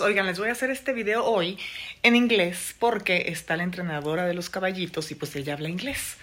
Oigan, 0.00 0.26
les 0.26 0.40
voy 0.40 0.48
a 0.48 0.52
hacer 0.52 0.70
este 0.70 0.92
video 0.92 1.24
hoy 1.24 1.56
en 2.02 2.16
inglés 2.16 2.74
porque 2.80 3.26
está 3.28 3.56
la 3.56 3.62
entrenadora 3.62 4.26
de 4.26 4.34
los 4.34 4.50
caballitos 4.50 5.12
y 5.12 5.14
pues 5.14 5.36
ella 5.36 5.52
habla 5.52 5.68
inglés 5.68 6.16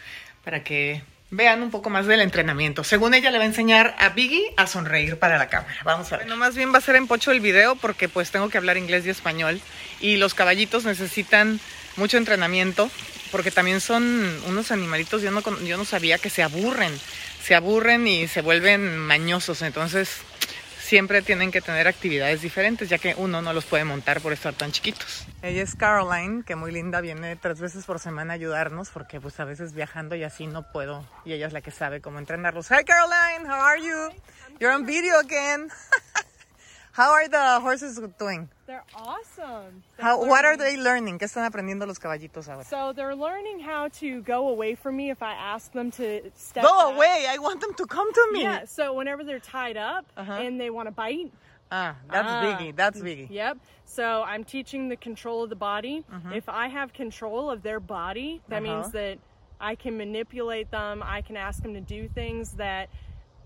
para 0.44 0.62
que 0.62 1.04
vean 1.30 1.62
un 1.62 1.72
poco 1.72 1.90
más 1.90 2.06
del 2.06 2.20
entrenamiento. 2.20 2.84
Según 2.84 3.14
ella 3.14 3.32
le 3.32 3.38
va 3.38 3.46
a 3.46 3.48
enseñar 3.48 3.96
a 3.98 4.10
Biggie 4.10 4.54
a 4.58 4.68
sonreír 4.68 5.18
para 5.20 5.38
la 5.38 5.48
cámara. 5.48 5.78
Vamos 5.86 6.12
a 6.12 6.18
ver. 6.18 6.26
Bueno, 6.26 6.38
más 6.38 6.56
bien 6.56 6.74
va 6.74 6.80
a 6.80 6.82
ser 6.82 6.98
en 6.98 7.08
pocho 7.08 7.32
el 7.32 7.40
video 7.40 7.78
porque 7.78 8.10
pues 8.10 8.30
tengo 8.30 8.50
que 8.50 8.58
hablar 8.58 8.76
inglés 8.76 9.06
y 9.06 9.10
español 9.10 9.62
y 10.02 10.18
los 10.18 10.34
caballitos 10.34 10.84
necesitan 10.84 11.62
mucho 11.96 12.18
entrenamiento 12.18 12.92
porque 13.32 13.52
también 13.52 13.80
son 13.80 14.04
unos 14.48 14.72
animalitos, 14.72 15.22
yo 15.22 15.32
no, 15.32 15.42
yo 15.64 15.78
no 15.78 15.86
sabía 15.86 16.18
que 16.18 16.30
se 16.30 16.44
aburren, 16.44 16.92
se 17.42 17.56
aburren 17.56 18.06
y 18.06 18.28
se 18.28 18.42
vuelven 18.42 18.98
mañosos, 18.98 19.62
entonces 19.62 20.20
siempre 20.86 21.24
tienen 21.24 21.52
que 21.52 21.62
tener 21.62 21.88
actividades 21.88 22.42
diferentes, 22.42 22.88
ya 22.90 23.00
que 23.00 23.16
uno 23.18 23.42
no 23.42 23.54
los 23.54 23.66
puede 23.66 23.84
montar 23.84 24.22
por 24.22 24.34
estar 24.34 24.54
tan 24.54 24.72
chiquitos. 24.72 25.26
Ella 25.42 25.64
es 25.64 25.76
Caroline, 25.76 26.44
que 26.44 26.56
muy 26.56 26.72
linda, 26.72 27.02
viene 27.02 27.36
tres 27.36 27.60
veces 27.60 27.86
por 27.86 28.00
semana 28.00 28.34
a 28.34 28.36
ayudarnos, 28.36 28.90
porque 28.90 29.20
pues 29.20 29.40
a 29.40 29.46
veces 29.46 29.74
viajando 29.74 30.16
y 30.16 30.24
así 30.24 30.46
no 30.46 30.72
puedo, 30.72 31.04
y 31.26 31.34
ella 31.34 31.48
es 31.48 31.54
la 31.54 31.62
que 31.62 31.72
sabe 31.72 32.02
cómo 32.02 32.20
entrenarlos. 32.20 32.70
Hi 32.70 32.84
Caroline, 32.86 33.50
how 33.50 33.62
are 33.62 33.82
you? 33.82 34.10
You're 34.60 34.76
on 34.76 34.86
video 34.86 35.20
again. 35.20 35.70
how 36.96 37.12
are 37.12 37.28
the 37.28 37.60
horses 37.60 38.00
doing? 38.18 38.48
They're 38.68 38.84
awesome. 38.96 39.84
They're 39.98 40.06
how, 40.06 40.26
what 40.26 40.46
are 40.46 40.56
they 40.56 40.78
learning? 40.78 41.20
¿Qué 41.20 41.26
están 41.26 41.44
aprendiendo 41.46 41.86
los 41.86 42.00
caballitos 42.00 42.48
ahora? 42.48 42.64
So 42.64 42.94
they're 42.96 43.16
learning 43.16 43.60
how 43.60 43.90
to 44.00 44.22
go 44.22 44.48
away 44.48 44.76
from 44.76 44.96
me 44.96 45.10
if 45.10 45.22
I 45.22 45.34
ask 45.34 45.72
them 45.74 45.92
to 45.92 46.22
step 46.36 46.64
Go 46.64 46.70
back. 46.90 46.96
away! 46.96 47.26
I 47.30 47.38
want 47.40 47.60
them 47.60 47.74
to 47.76 47.86
come 47.86 48.12
to 48.14 48.30
me. 48.32 48.44
Yeah. 48.44 48.64
So 48.66 48.94
whenever 48.94 49.24
they're 49.26 49.40
tied 49.40 49.78
up 49.78 50.06
Uh-huh. 50.16 50.32
and 50.34 50.60
they 50.60 50.70
want 50.70 50.88
to 50.88 50.92
bite. 50.92 51.32
Ah, 51.72 51.96
that's 52.10 52.30
ah, 52.32 52.42
Biggie. 52.44 52.76
That's 52.76 53.02
Biggie. 53.02 53.28
Yep. 53.30 53.58
So 53.86 54.24
I'm 54.24 54.44
teaching 54.46 54.88
the 54.88 54.96
control 54.96 55.44
of 55.44 55.50
the 55.50 55.56
body. 55.58 56.06
Mm-hmm. 56.12 56.32
If 56.34 56.48
I 56.48 56.70
have 56.70 56.94
control 56.94 57.52
of 57.52 57.62
their 57.62 57.80
body, 57.82 58.42
that 58.48 58.64
Uh-huh. 58.64 58.74
means 58.82 58.92
that 58.94 59.18
I 59.60 59.76
can 59.76 59.98
manipulate 59.98 60.72
them. 60.72 61.04
I 61.04 61.22
can 61.22 61.36
ask 61.38 61.62
them 61.62 61.74
to 61.74 61.82
do 61.82 62.08
things 62.08 62.52
that 62.54 62.90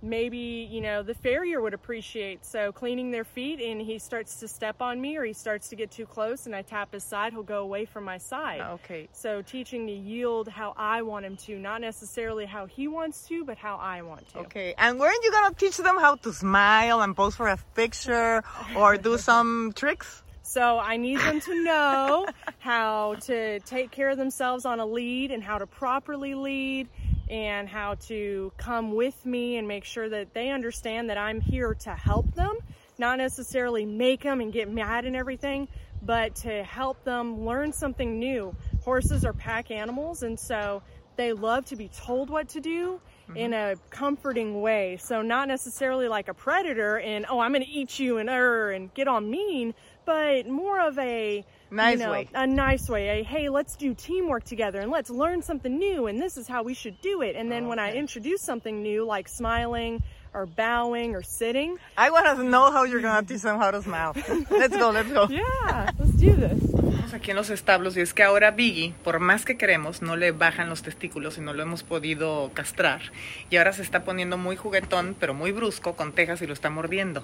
maybe 0.02 0.68
you 0.72 0.80
know 0.82 1.04
the 1.04 1.14
farrier 1.14 1.62
would 1.62 1.74
appreciate 1.74 2.46
so 2.46 2.72
cleaning 2.72 3.12
their 3.12 3.26
feet 3.26 3.60
and 3.60 3.82
he 3.82 4.00
starts 4.00 4.40
to 4.40 4.48
step 4.48 4.82
on 4.82 5.00
me 5.02 5.18
or 5.18 5.24
he 5.26 5.34
starts 5.34 5.68
to 5.70 5.76
get 5.76 5.92
too 5.92 6.06
close 6.06 6.46
and 6.46 6.56
i 6.56 6.62
tap 6.62 6.94
his 6.94 7.04
side 7.04 7.34
he'll 7.34 7.44
go 7.44 7.62
away 7.62 7.84
from 7.86 8.04
my 8.06 8.18
side 8.18 8.62
Okay. 8.62 9.10
so 9.12 9.42
teaching 9.42 9.88
to 9.88 9.94
yield 9.94 10.48
how 10.48 10.74
i 10.78 11.02
want 11.02 11.26
him 11.26 11.36
to 11.36 11.58
not 11.60 11.82
necessarily 11.82 12.46
how 12.46 12.66
he 12.66 12.88
wants 12.88 13.28
to 13.28 13.44
but 13.44 13.58
how 13.58 13.76
i 13.76 14.02
want 14.02 14.28
to 14.30 14.40
Okay, 14.40 14.74
and 14.78 15.00
weren't 15.00 15.22
you 15.24 15.32
gonna 15.32 15.54
teach 15.56 15.78
them 15.78 15.98
how 16.00 16.16
to 16.16 16.32
smile 16.32 17.02
and 17.02 17.16
pose 17.16 17.36
for 17.36 17.48
a 17.50 17.58
picture 17.76 18.42
or 18.76 18.96
do 18.98 19.18
some 19.30 19.74
tricks? 19.76 20.24
So 20.44 20.80
I 20.80 20.98
need 20.98 21.20
them 21.20 21.40
to 21.42 21.64
know 21.64 22.26
how 22.60 23.16
to 23.26 23.60
take 23.62 23.92
care 23.92 24.10
of 24.10 24.18
themselves 24.18 24.66
on 24.66 24.80
a 24.80 24.86
lead 24.86 25.30
and 25.32 25.44
how 25.44 25.58
to 25.58 25.68
properly 25.68 26.34
lead 26.34 26.88
and 27.30 27.70
how 27.70 27.96
to 28.08 28.52
come 28.58 28.94
with 28.94 29.26
me 29.26 29.58
and 29.58 29.68
make 29.68 29.86
sure 29.86 30.10
that 30.10 30.34
they 30.34 30.50
understand 30.50 31.10
that 31.10 31.18
I'm 31.18 31.42
here 31.42 31.76
to 31.82 31.92
help 31.92 32.34
them, 32.34 32.58
not 32.98 33.18
necessarily 33.18 33.86
make 33.86 34.24
them 34.24 34.42
and 34.42 34.52
get 34.52 34.70
mad 34.70 35.06
and 35.06 35.16
everything, 35.16 35.68
but 36.02 36.36
to 36.38 36.64
help 36.64 37.04
them 37.04 37.46
learn 37.46 37.74
something 37.74 38.20
new. 38.20 38.56
Horses 38.84 39.26
are 39.26 39.34
pack 39.34 39.72
animals 39.72 40.24
and 40.24 40.40
so 40.40 40.82
they 41.18 41.34
love 41.34 41.66
to 41.66 41.76
be 41.76 41.90
told 41.90 42.30
what 42.30 42.48
to 42.50 42.62
do 42.62 43.02
in 43.36 43.54
a 43.54 43.76
comforting 43.90 44.62
way. 44.62 44.98
So 45.02 45.22
not 45.22 45.50
necessarily 45.50 46.08
like 46.08 46.30
a 46.30 46.34
predator 46.34 46.98
and 46.98 47.26
oh 47.30 47.40
I'm 47.40 47.52
gonna 47.52 47.66
eat 47.68 48.00
you 48.00 48.18
and 48.18 48.30
er 48.30 48.72
and 48.72 48.94
get 48.94 49.08
on 49.08 49.30
mean, 49.30 49.74
but 50.06 50.48
more 50.48 50.80
of 50.80 50.98
a 50.98 51.46
Nice 51.72 52.00
you 52.00 52.06
know, 52.06 52.12
way. 52.12 52.28
A 52.34 52.48
nice 52.48 52.90
way. 52.90 53.20
A 53.20 53.24
hey, 53.24 53.50
let's 53.50 53.76
do 53.76 53.94
teamwork 53.94 54.44
together 54.44 54.80
and 54.82 54.92
let's 54.92 55.10
learn 55.10 55.42
something 55.42 55.78
new 55.78 56.08
and 56.08 56.20
this 56.20 56.38
is 56.38 56.48
how 56.48 56.64
we 56.64 56.74
should 56.74 57.00
do 57.02 57.22
it. 57.22 57.36
And 57.36 57.52
then 57.52 57.68
when 57.68 57.78
I 57.80 57.90
Okay. 57.90 58.00
introduce 58.00 58.42
something 58.42 58.82
new 58.82 59.06
like 59.06 59.28
smiling 59.30 60.02
or 60.34 60.46
bowing 60.48 61.16
or 61.16 61.22
sitting, 61.24 61.78
I 61.98 62.10
want 62.10 62.26
to 62.26 62.44
know 62.44 62.72
how 62.72 62.84
you're 62.86 63.02
gonna 63.02 63.26
teach 63.26 63.42
them 63.42 63.58
how 63.60 63.72
to 63.72 63.82
smile. 63.82 64.14
Let's 64.50 64.76
go, 64.78 64.90
let's 64.92 65.12
go. 65.12 65.28
yeah, 65.30 65.92
let's 66.00 66.12
do 66.14 66.34
this. 66.36 66.60
Estamos 67.00 67.14
aquí 67.14 67.32
en 67.32 67.38
los 67.38 67.50
establos 67.50 67.98
y 67.98 68.02
es 68.02 68.14
que 68.14 68.24
ahora 68.24 68.52
Biggie, 68.52 68.94
por 69.04 69.20
más 69.20 69.46
que 69.46 69.58
queremos, 69.58 70.02
no 70.02 70.16
le 70.16 70.32
bajan 70.32 70.70
los 70.70 70.82
testículos 70.84 71.38
y 71.38 71.42
no 71.42 71.54
lo 71.54 71.64
hemos 71.64 71.82
podido 71.84 72.52
castrar. 72.54 73.02
Y 73.50 73.58
ahora 73.58 73.74
se 73.74 73.82
está 73.82 74.04
poniendo 74.04 74.38
muy 74.38 74.56
juguetón, 74.56 75.16
pero 75.20 75.34
muy 75.34 75.52
brusco 75.52 75.96
con 75.96 76.12
tejas 76.14 76.42
y 76.42 76.48
lo 76.48 76.54
está 76.54 76.70
mordiendo. 76.70 77.24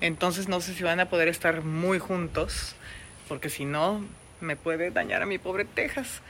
Entonces 0.00 0.48
no 0.48 0.60
sé 0.60 0.74
si 0.74 0.82
van 0.82 1.00
a 1.00 1.06
poder 1.08 1.28
estar 1.28 1.62
muy 1.62 1.98
juntos, 1.98 2.74
porque 3.32 3.48
si 3.48 3.64
no, 3.64 4.04
me 4.42 4.56
puede 4.56 4.90
dañar 4.90 5.22
a 5.22 5.24
mi 5.24 5.38
pobre 5.38 5.64
Texas. 5.64 6.20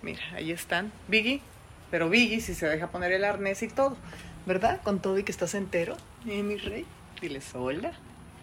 Mira, 0.00 0.22
ahí 0.34 0.52
están. 0.52 0.90
Biggie, 1.06 1.42
pero 1.90 2.08
Biggie 2.08 2.40
si 2.40 2.54
se 2.54 2.66
deja 2.66 2.86
poner 2.86 3.12
el 3.12 3.26
arnés 3.26 3.62
y 3.62 3.68
todo, 3.68 3.98
¿verdad? 4.46 4.80
Con 4.82 5.00
todo 5.00 5.18
y 5.18 5.24
que 5.24 5.30
estás 5.30 5.54
entero, 5.54 5.98
¿eh, 6.26 6.42
mi 6.42 6.56
rey? 6.56 6.86
Diles 7.20 7.54
hola. 7.54 7.92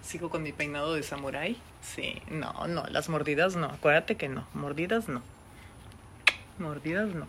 Sigo 0.03 0.29
con 0.29 0.43
mi 0.43 0.51
peinado 0.51 0.93
de 0.93 1.01
samurái. 1.01 1.57
Sí, 1.81 2.21
no, 2.29 2.67
no, 2.67 2.85
las 2.85 3.09
mordidas 3.09 3.55
no. 3.55 3.65
Acuérdate 3.65 4.15
que 4.15 4.29
no. 4.29 4.47
Mordidas 4.53 5.07
no. 5.07 5.23
Mordidas 6.59 7.09
no. 7.15 7.25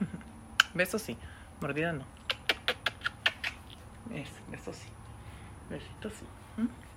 Besos 0.74 1.00
sí. 1.00 1.16
Mordidas 1.62 1.94
no. 1.94 2.04
Es, 4.14 4.28
besos 4.50 4.76
sí. 4.76 4.88
Besitos 5.70 6.12
sí. 6.12 6.26
¿Mm? 6.60 6.89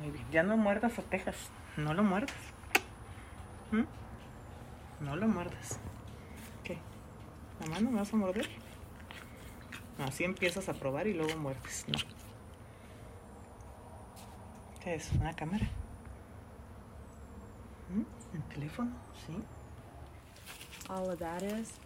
Muy 0.00 0.10
bien. 0.10 0.26
Ya 0.30 0.42
no 0.42 0.56
muerdas 0.56 0.98
a 0.98 1.02
Texas. 1.02 1.36
No 1.76 1.94
lo 1.94 2.02
muerdas. 2.02 2.36
¿Mm? 3.70 5.04
No 5.04 5.16
lo 5.16 5.28
muerdas. 5.28 5.78
¿Qué? 6.64 6.78
¿Mamá 7.60 7.80
no 7.80 7.90
me 7.90 7.98
vas 7.98 8.12
a 8.12 8.16
morder? 8.16 8.48
Así 9.98 10.24
empiezas 10.24 10.68
a 10.68 10.74
probar 10.74 11.06
y 11.06 11.14
luego 11.14 11.36
muerdes. 11.38 11.84
No. 11.88 11.98
¿Qué 14.82 14.94
es? 14.94 15.12
¿Una 15.12 15.34
cámara? 15.34 15.68
¿Mm? 17.94 18.36
¿El 18.36 18.42
teléfono? 18.44 18.90
Sí. 19.26 19.36
All 20.88 21.10
of 21.10 21.18
that 21.18 21.42
is 21.42 21.78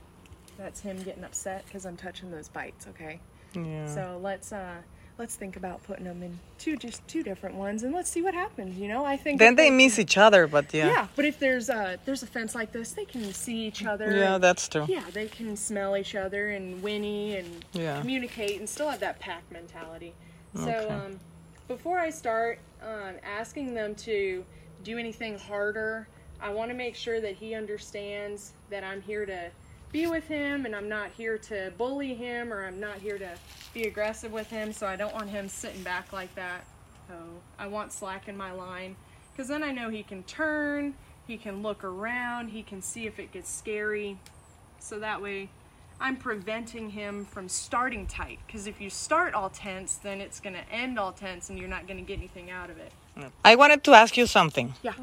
that's 0.57 0.81
him 0.81 0.97
getting 1.03 1.25
upset 1.25 1.65
because 1.67 1.85
I'm 1.85 1.97
touching 1.97 2.31
those 2.31 2.49
bites, 2.49 2.87
okay? 2.87 3.21
Yeah. 3.55 3.87
So 3.93 4.19
let's 4.23 4.53
uh 4.53 4.83
let's 5.19 5.37
think 5.37 5.57
about 5.57 5.83
putting 5.85 6.05
them 6.05 6.23
in 6.23 6.39
two 6.59 6.77
just 6.77 7.07
two 7.07 7.23
different 7.23 7.55
ones 7.55 7.83
and 7.85 7.95
let's 7.95 8.11
see 8.11 8.23
what 8.23 8.35
happens, 8.35 8.77
you 8.79 8.89
know? 8.89 9.05
I 9.05 9.17
think 9.17 9.39
then 9.39 9.53
if 9.53 9.57
they 9.57 9.71
miss 9.71 9.99
each 9.99 10.17
other, 10.19 10.47
but 10.47 10.73
yeah. 10.75 10.89
Yeah, 10.89 11.07
but 11.15 11.25
if 11.25 11.39
there's 11.39 11.69
a 11.69 11.99
there's 12.05 12.23
a 12.23 12.27
fence 12.27 12.55
like 12.55 12.73
this, 12.73 12.93
they 12.93 13.05
can 13.05 13.33
see 13.33 13.67
each 13.67 13.85
other. 13.85 14.11
Yeah, 14.13 14.35
and- 14.35 14.45
that's 14.45 14.69
true. 14.69 14.87
yeah, 14.89 15.05
they 15.13 15.29
can 15.29 15.57
smell 15.57 15.97
each 15.97 16.15
other 16.15 16.51
and 16.51 16.83
whinny 16.83 17.37
and 17.37 17.65
Yeah. 17.73 18.01
communicate 18.01 18.59
and 18.59 18.69
still 18.69 18.91
have 18.91 19.01
that 19.01 19.21
pack 19.21 19.43
mentality. 19.51 20.15
So 20.55 20.63
Okay. 20.71 20.89
um, 20.95 21.21
before 21.69 21.99
I 21.99 22.11
start 22.11 22.59
um, 22.83 23.15
asking 23.25 23.75
them 23.75 23.95
to 23.97 24.45
do 24.83 24.99
anything 24.99 25.39
harder, 25.39 26.07
I 26.41 26.51
want 26.51 26.71
to 26.71 26.77
make 26.77 26.95
sure 26.95 27.21
that 27.21 27.37
he 27.37 27.55
understands 27.55 28.53
that 28.71 28.85
I'm 28.85 29.01
here 29.01 29.25
to 29.25 29.51
be 29.95 30.09
with 30.09 30.27
him 30.27 30.67
and 30.67 30.75
I'm 30.75 30.89
not 30.89 31.11
here 31.17 31.39
to 31.39 31.73
bully 31.79 32.15
him 32.15 32.53
or 32.53 32.65
I'm 32.67 32.81
not 32.81 32.99
here 32.99 33.17
to 33.17 33.31
be 33.73 33.85
aggressive 33.85 34.33
with 34.33 34.51
him. 34.51 34.73
So 34.73 34.89
I 34.89 34.97
don't 34.97 35.15
want 35.15 35.31
him 35.31 35.49
sitting 35.49 35.85
back 35.85 36.13
like 36.13 36.35
that. 36.35 36.65
So 37.09 37.15
I 37.61 37.69
want 37.69 37.93
slack 37.93 38.27
in 38.27 38.37
my 38.37 38.51
line 38.51 38.97
because 39.33 39.47
then 39.47 39.63
I 39.63 39.71
know 39.71 39.91
he 39.91 40.03
can 40.03 40.25
turn, 40.25 40.95
he 41.29 41.37
can 41.37 41.63
look 41.63 41.85
around, 41.85 42.49
he 42.49 42.65
can 42.65 42.83
see 42.83 43.07
if 43.07 43.21
it 43.21 43.31
gets 43.31 43.49
scary. 43.49 44.19
So 44.81 44.99
that 44.99 45.23
way 45.23 45.49
I'm 46.01 46.17
preventing 46.17 46.91
him 46.91 47.25
from 47.25 47.49
starting 47.49 48.09
tight. 48.09 48.41
Because 48.49 48.67
if 48.67 48.81
you 48.81 48.91
start 48.91 49.33
all 49.33 49.49
tense, 49.49 49.95
then 49.95 50.21
it's 50.21 50.41
going 50.41 50.57
to 50.57 50.69
end 50.73 50.99
all 50.99 51.13
tense 51.13 51.51
and 51.51 51.57
you're 51.59 51.69
not 51.69 51.87
going 51.87 51.99
to 51.99 52.05
get 52.05 52.19
anything 52.19 52.51
out 52.51 52.69
of 52.69 52.79
it. 52.79 52.91
I 53.45 53.55
wanted 53.55 53.85
to 53.85 53.93
ask 53.93 54.17
you 54.17 54.27
something. 54.27 54.75
Yeah, 54.83 54.95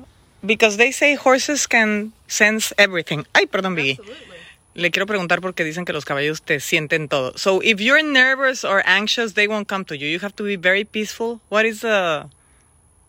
Because 0.46 0.76
they 0.76 0.92
say 0.92 1.16
horses 1.16 1.66
can 1.66 2.12
sense 2.28 2.74
everything. 2.78 3.26
Ay, 3.34 3.46
perdón, 3.46 3.78
Biggie. 3.78 3.98
absolutely. 3.98 4.31
Le 4.74 4.90
quiero 4.90 5.06
preguntar 5.06 5.42
porque 5.42 5.64
dicen 5.66 5.86
que 5.86 5.92
los 5.94 6.06
caballos 6.06 6.42
te 6.42 6.60
sienten 6.60 7.10
todo. 7.10 7.34
So 7.38 7.60
if 7.62 7.82
you're 7.82 8.02
nervous 8.04 8.64
or 8.64 8.82
anxious, 8.86 9.34
they 9.34 9.48
won't 9.48 9.68
come 9.68 9.84
to 9.86 9.98
you. 9.98 10.08
You 10.08 10.20
have 10.20 10.34
to 10.38 10.44
be 10.44 10.56
very 10.56 10.86
peaceful. 10.86 11.42
What 11.50 11.66
is 11.66 11.82
the 11.82 12.30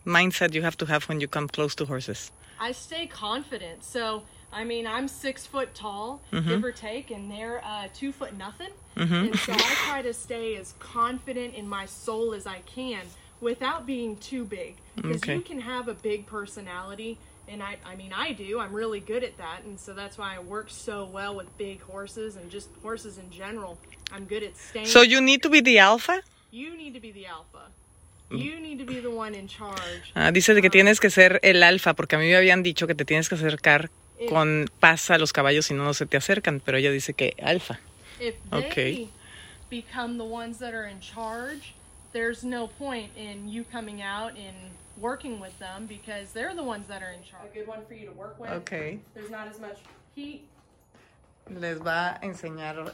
mindset 0.05 0.53
you 0.53 0.61
have 0.63 0.75
to 0.77 0.85
have 0.87 1.07
when 1.07 1.21
you 1.21 1.27
come 1.27 1.47
close 1.47 1.73
to 1.75 1.85
horses? 1.85 2.31
I 2.59 2.73
stay 2.73 3.07
confident. 3.07 3.83
So, 3.85 4.23
I 4.51 4.65
mean, 4.65 4.85
I'm 4.85 5.07
six 5.07 5.45
foot 5.45 5.73
tall, 5.73 6.21
give 6.31 6.63
or 6.63 6.71
take, 6.73 7.11
and 7.11 7.31
they're 7.31 7.61
uh, 7.63 7.87
two 7.93 8.11
foot 8.11 8.37
nothing. 8.37 8.71
And 8.95 9.33
so 9.39 9.53
I 9.53 9.75
try 9.87 10.01
to 10.01 10.13
stay 10.13 10.55
as 10.57 10.73
confident 10.79 11.55
in 11.55 11.67
my 11.67 11.85
soul 11.85 12.33
as 12.33 12.45
I 12.45 12.59
can 12.59 13.01
without 13.41 13.85
being 13.85 14.17
too 14.17 14.43
big. 14.45 14.75
Because 14.95 15.23
Okay. 15.23 15.35
you 15.35 15.41
can 15.41 15.61
have 15.61 15.87
a 15.87 15.93
big 15.95 16.25
personality, 16.27 17.17
and 17.47 17.61
I, 17.61 17.77
I 17.85 17.95
mean, 17.95 18.11
I 18.13 18.33
do. 18.33 18.59
I'm 18.59 18.73
really 18.73 18.99
good 18.99 19.23
at 19.23 19.37
that, 19.37 19.63
and 19.65 19.79
so 19.79 19.93
that's 19.93 20.17
why 20.17 20.35
I 20.35 20.39
work 20.39 20.69
so 20.69 21.05
well 21.05 21.35
with 21.35 21.47
big 21.57 21.81
horses 21.81 22.35
and 22.35 22.49
just 22.49 22.69
horses 22.81 23.17
in 23.17 23.29
general. 23.31 23.77
I'm 24.11 24.25
good 24.25 24.43
at 24.43 24.55
staying. 24.57 24.87
So 24.87 25.01
you 25.01 25.21
need 25.21 25.41
to 25.43 25.49
be 25.49 25.61
the 25.61 25.79
alpha? 25.79 26.21
you 26.51 26.77
need 26.77 26.93
to 26.93 26.99
be 26.99 27.11
the 27.11 27.25
alpha. 27.25 27.71
You 28.29 28.59
need 28.59 28.79
to 28.79 28.85
be 28.85 28.99
the 28.99 29.11
one 29.11 29.35
in 29.35 29.47
charge. 29.47 30.11
Ah, 30.15 30.31
dice 30.31 30.59
que 30.59 30.69
tienes 30.69 30.99
que 30.99 31.09
ser 31.09 31.39
el 31.43 31.61
alfa, 31.63 31.93
porque 31.93 32.15
a 32.15 32.19
mí 32.19 32.27
me 32.27 32.35
habían 32.35 32.63
dicho 32.63 32.87
que 32.87 32.95
te 32.95 33.05
tienes 33.05 33.29
que 33.29 33.35
acercar 33.35 33.89
con 34.27 34.65
paz 34.79 35.11
a 35.11 35.17
los 35.17 35.33
caballos 35.33 35.65
si 35.67 35.73
no, 35.73 35.83
no 35.83 35.93
se 35.93 36.05
te 36.05 36.17
acercan, 36.17 36.59
pero 36.59 36.77
ella 36.77 36.91
dice 36.91 37.13
que 37.13 37.35
alfa. 37.41 37.79
If 38.19 38.35
they 38.51 38.59
Okay. 38.59 39.09
become 39.69 40.17
the 40.17 40.23
ones 40.25 40.59
that 40.59 40.73
are 40.73 40.85
in 40.85 40.99
charge, 40.99 41.73
there's 42.11 42.43
no 42.43 42.67
point 42.67 43.11
in 43.17 43.49
you 43.49 43.63
coming 43.63 44.01
out 44.01 44.31
and 44.37 44.55
working 44.97 45.39
with 45.39 45.57
them 45.59 45.85
because 45.87 46.31
they're 46.33 46.53
the 46.55 46.63
ones 46.63 46.87
that 46.87 47.01
are 47.01 47.11
in 47.11 47.23
charge. 47.23 47.45
A 47.51 47.53
good 47.57 47.67
one 47.67 47.79
for 47.87 47.93
you 47.93 48.05
to 48.07 48.13
work 48.13 48.39
with. 48.39 48.49
Ok. 48.51 48.99
There's 49.13 49.29
not 49.31 49.47
as 49.47 49.59
much 49.59 49.79
heat. 50.15 50.47
Les 51.49 51.77
va 51.77 52.19
a 52.21 52.25
enseñar 52.25 52.93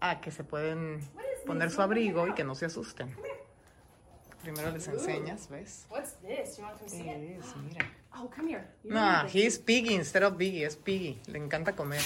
a 0.00 0.20
que 0.20 0.32
se 0.32 0.42
pueden 0.42 1.00
What 1.14 1.24
is 1.24 1.40
poner 1.46 1.70
su 1.70 1.80
abrigo 1.82 2.26
y 2.28 2.34
que 2.34 2.44
no 2.44 2.54
se 2.54 2.66
asusten. 2.66 3.14
Primero 4.42 4.70
les 4.72 4.86
enseñas, 4.88 5.48
¿ves? 5.48 5.86
What's 5.88 6.12
this? 6.20 6.58
You 6.58 6.64
want 6.64 6.76
to 6.78 6.84
come 6.84 6.88
see 6.90 7.08
it? 7.08 7.38
Es, 7.40 7.54
mira. 7.72 7.86
Oh, 8.16 8.28
come 8.28 8.48
here. 8.48 8.66
You 8.82 8.92
No, 8.92 9.22
this. 9.24 9.32
he's 9.32 9.58
Piggy 9.58 9.94
instead 9.94 10.22
of 10.22 10.34
Biggie, 10.36 10.64
es 10.66 10.76
Piggy. 10.76 11.18
Le 11.28 11.38
encanta 11.38 11.74
comer. 11.74 12.00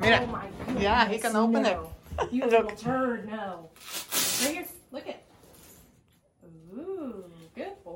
Mira. 0.00 0.20
Oh 0.22 0.26
my 0.26 0.46
goodness. 0.66 0.82
Yeah, 0.82 1.08
he 1.08 1.18
can 1.18 1.36
open 1.36 1.64
it. 1.66 1.76
no. 1.76 1.90
You 2.30 2.42
Look. 2.42 2.50
little 2.50 2.70
turd, 2.76 3.26
no. 3.28 3.70
Right 4.42 4.54
here, 4.56 4.66
look 4.92 5.06
it. 5.06 5.19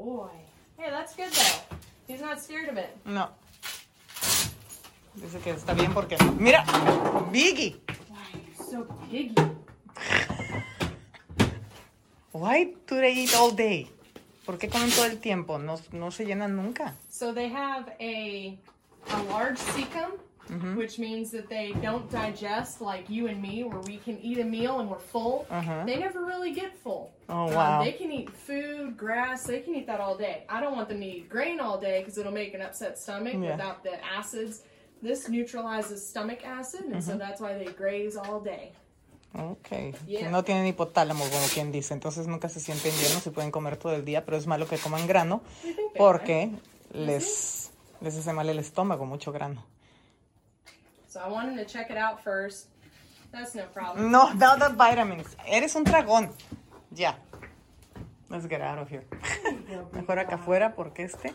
Boy. 0.05 0.29
Hey, 0.77 0.91
that's 0.91 1.17
good 1.17 1.33
though. 1.33 1.77
He's 2.07 2.21
not 2.21 2.39
scared 2.39 2.69
of 2.69 2.77
it. 2.77 2.95
No. 3.07 3.31
Dice 5.17 5.41
que 5.43 5.53
está 5.55 5.73
bien 5.73 5.95
porque. 5.95 6.19
Mira, 6.39 6.63
Biggie. 7.33 7.81
Why 8.11 8.19
you're 8.35 8.67
so 8.71 8.87
piggy? 9.11 9.35
Why 12.33 12.75
do 12.87 12.97
they 12.97 13.15
eat 13.15 13.35
all 13.35 13.51
day? 13.53 13.89
¿Por 14.45 14.59
qué 14.59 14.69
comen 14.69 14.91
todo 14.91 15.07
el 15.07 15.21
tiempo? 15.21 15.57
No, 15.57 15.81
no 15.93 16.11
se 16.11 16.27
llenan 16.27 16.55
nunca. 16.55 16.93
So 17.09 17.33
they 17.33 17.49
have 17.49 17.89
a 17.99 18.59
a 19.11 19.23
large 19.33 19.59
cecum, 19.59 20.19
Mm-hmm. 20.51 20.77
which 20.77 20.99
means 20.99 21.31
that 21.31 21.49
they 21.49 21.73
don't 21.81 22.11
digest 22.11 22.81
like 22.83 23.09
you 23.09 23.29
and 23.29 23.41
me, 23.41 23.65
where 23.65 23.81
we 23.81 23.97
can 23.97 24.19
eat 24.21 24.39
a 24.39 24.45
meal 24.45 24.79
and 24.81 24.91
we're 24.91 24.99
full. 24.99 25.47
Uh-huh. 25.51 25.85
They 25.87 25.97
never 25.97 26.23
really 26.25 26.53
get 26.53 26.77
full. 26.77 27.13
Oh, 27.31 27.49
Um, 27.49 27.55
wow. 27.55 27.83
they 27.83 27.93
can 27.93 28.13
eat 28.13 28.29
food, 28.31 28.97
grass. 28.97 29.45
They 29.47 29.61
can 29.61 29.75
eat 29.75 29.87
that 29.87 30.01
all 30.01 30.17
day. 30.19 30.45
I 30.51 30.61
don't 30.61 30.77
want 30.77 30.89
them 30.91 31.01
to 31.01 31.07
eat 31.07 31.31
grain 31.31 31.61
all 31.61 31.79
day 31.81 32.01
because 32.01 32.19
it'll 32.19 32.31
make 32.33 32.53
an 32.55 32.61
upset 32.61 32.99
stomach 32.99 33.33
Yeah. 33.35 33.53
without 33.57 33.83
the 33.83 33.97
acids. 34.05 34.63
This 35.03 35.29
neutralizes 35.31 36.07
stomach 36.07 36.45
acid, 36.45 36.83
and 36.85 36.97
Mm-hmm. 36.97 37.11
so 37.11 37.17
that's 37.19 37.41
why 37.41 37.55
they 37.59 37.73
graze 37.73 38.17
all 38.17 38.41
day. 38.41 38.73
Ok. 39.35 39.95
Yeah. 40.07 40.31
No 40.31 40.45
tienen 40.45 40.67
hipotálamo, 40.67 41.25
como 41.25 41.47
quien 41.53 41.73
dice. 41.73 41.95
Entonces 41.95 42.27
nunca 42.27 42.49
se 42.49 42.61
sienten 42.61 42.93
llenos 42.93 43.27
y 43.27 43.31
pueden 43.31 43.51
comer 43.51 43.77
todo 43.79 43.95
el 43.95 44.05
día, 44.05 44.25
pero 44.25 44.37
es 44.37 44.47
malo 44.47 44.67
que 44.69 44.77
coman 44.79 45.07
grano 45.07 45.41
I 45.65 45.73
think 45.73 45.77
they 45.93 45.99
porque 45.99 46.51
les, 46.93 47.71
les 48.01 48.17
hace 48.17 48.33
mal 48.33 48.49
el 48.49 48.59
estómago, 48.59 49.07
mucho 49.07 49.33
grano. 49.33 49.65
So 51.15 51.21
I 51.21 51.29
want 51.29 51.49
him 51.49 51.57
to 51.59 51.65
check 51.65 51.93
it 51.93 51.97
out 51.97 52.25
first. 52.25 52.67
That's 53.31 53.55
no 53.55 53.67
problem. 53.67 54.11
No, 54.11 54.33
no, 54.33 54.59
the 54.59 54.71
vitamins. 54.71 55.37
Eres 55.47 55.77
un 55.77 55.85
dragón. 55.85 56.33
Yeah. 56.93 57.15
Let's 58.29 58.47
get 58.47 58.61
out 58.61 58.79
of 58.79 58.89
here. 58.89 59.05
Mejor 59.93 60.19
acá 60.19 60.35
afuera 60.35 60.75
porque 60.75 61.05
este. 61.05 61.33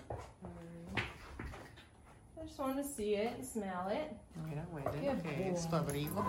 I 2.37 2.45
just 2.45 2.59
want 2.59 2.75
to 2.75 2.83
see 2.83 3.15
it 3.15 3.31
and 3.37 3.45
smell 3.45 3.87
it. 3.89 4.17
Mira, 4.45 4.65
huele 4.69 5.23
que 5.23 5.53
es 5.53 5.65
tu 5.65 5.77
abrigo. 5.77 6.25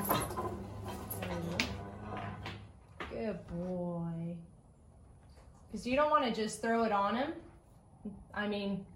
Good 3.11 3.39
boy. 3.49 4.37
Because 5.67 5.89
you 5.89 5.97
don't 5.97 6.11
want 6.13 6.25
to 6.25 6.31
just 6.31 6.63
throw 6.63 6.85
it 6.85 6.93
on 6.93 7.17
him. 7.17 7.33
I 8.33 8.47
mean, 8.47 8.87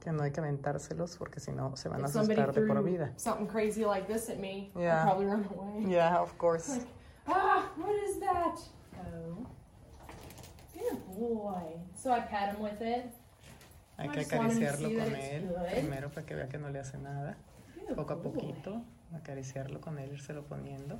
Que 0.00 0.12
no 0.12 0.22
hay 0.22 0.30
que 0.32 0.40
aventárselos 0.40 1.16
porque 1.18 1.40
si 1.40 1.52
no 1.52 1.76
se 1.76 1.88
van 1.90 2.02
a 2.02 2.06
asustar 2.06 2.52
de 2.54 2.62
por 2.62 2.82
vida. 2.82 3.12
something 3.16 3.46
crazy 3.46 3.84
like 3.84 4.06
this 4.12 4.30
at 4.30 4.38
me, 4.38 4.70
Yeah. 4.74 5.00
I'd 5.00 5.02
probably 5.04 5.26
run 5.26 5.44
away. 5.54 5.84
Yeah, 5.92 6.18
of 6.20 6.36
course. 6.38 6.68
Like, 6.70 6.86
ah, 7.26 7.70
what 7.76 7.94
is 8.08 8.18
that? 8.20 8.58
Oh. 8.96 9.46
Good 10.72 11.06
boy. 11.18 11.76
So 11.94 12.12
I 12.12 12.20
pat 12.20 12.54
him 12.54 12.62
with 12.62 12.80
it. 12.80 13.12
Hay 13.98 14.08
I 14.08 14.12
que 14.12 14.20
acariciarlo 14.22 14.88
con 14.88 15.14
él 15.14 15.54
primero 15.72 16.08
para 16.08 16.24
que 16.24 16.34
vea 16.34 16.48
que 16.48 16.56
no 16.56 16.70
le 16.70 16.78
hace 16.78 16.96
nada. 16.96 17.36
Good 17.76 17.94
Poco 17.96 18.12
a 18.14 18.16
boy. 18.16 18.32
poquito, 18.32 18.82
acariciarlo 19.14 19.80
con 19.82 19.98
él, 19.98 20.10
írselo 20.12 20.44
poniendo. 20.46 20.98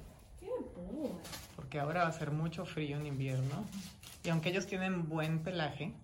Porque 1.56 1.80
ahora 1.80 2.02
va 2.02 2.08
a 2.08 2.12
ser 2.12 2.30
mucho 2.32 2.66
frío 2.66 2.98
en 2.98 3.06
invierno. 3.06 3.64
Y 4.24 4.28
aunque 4.28 4.50
ellos 4.50 4.66
tienen 4.66 5.08
buen 5.08 5.42
pelaje, 5.42 5.94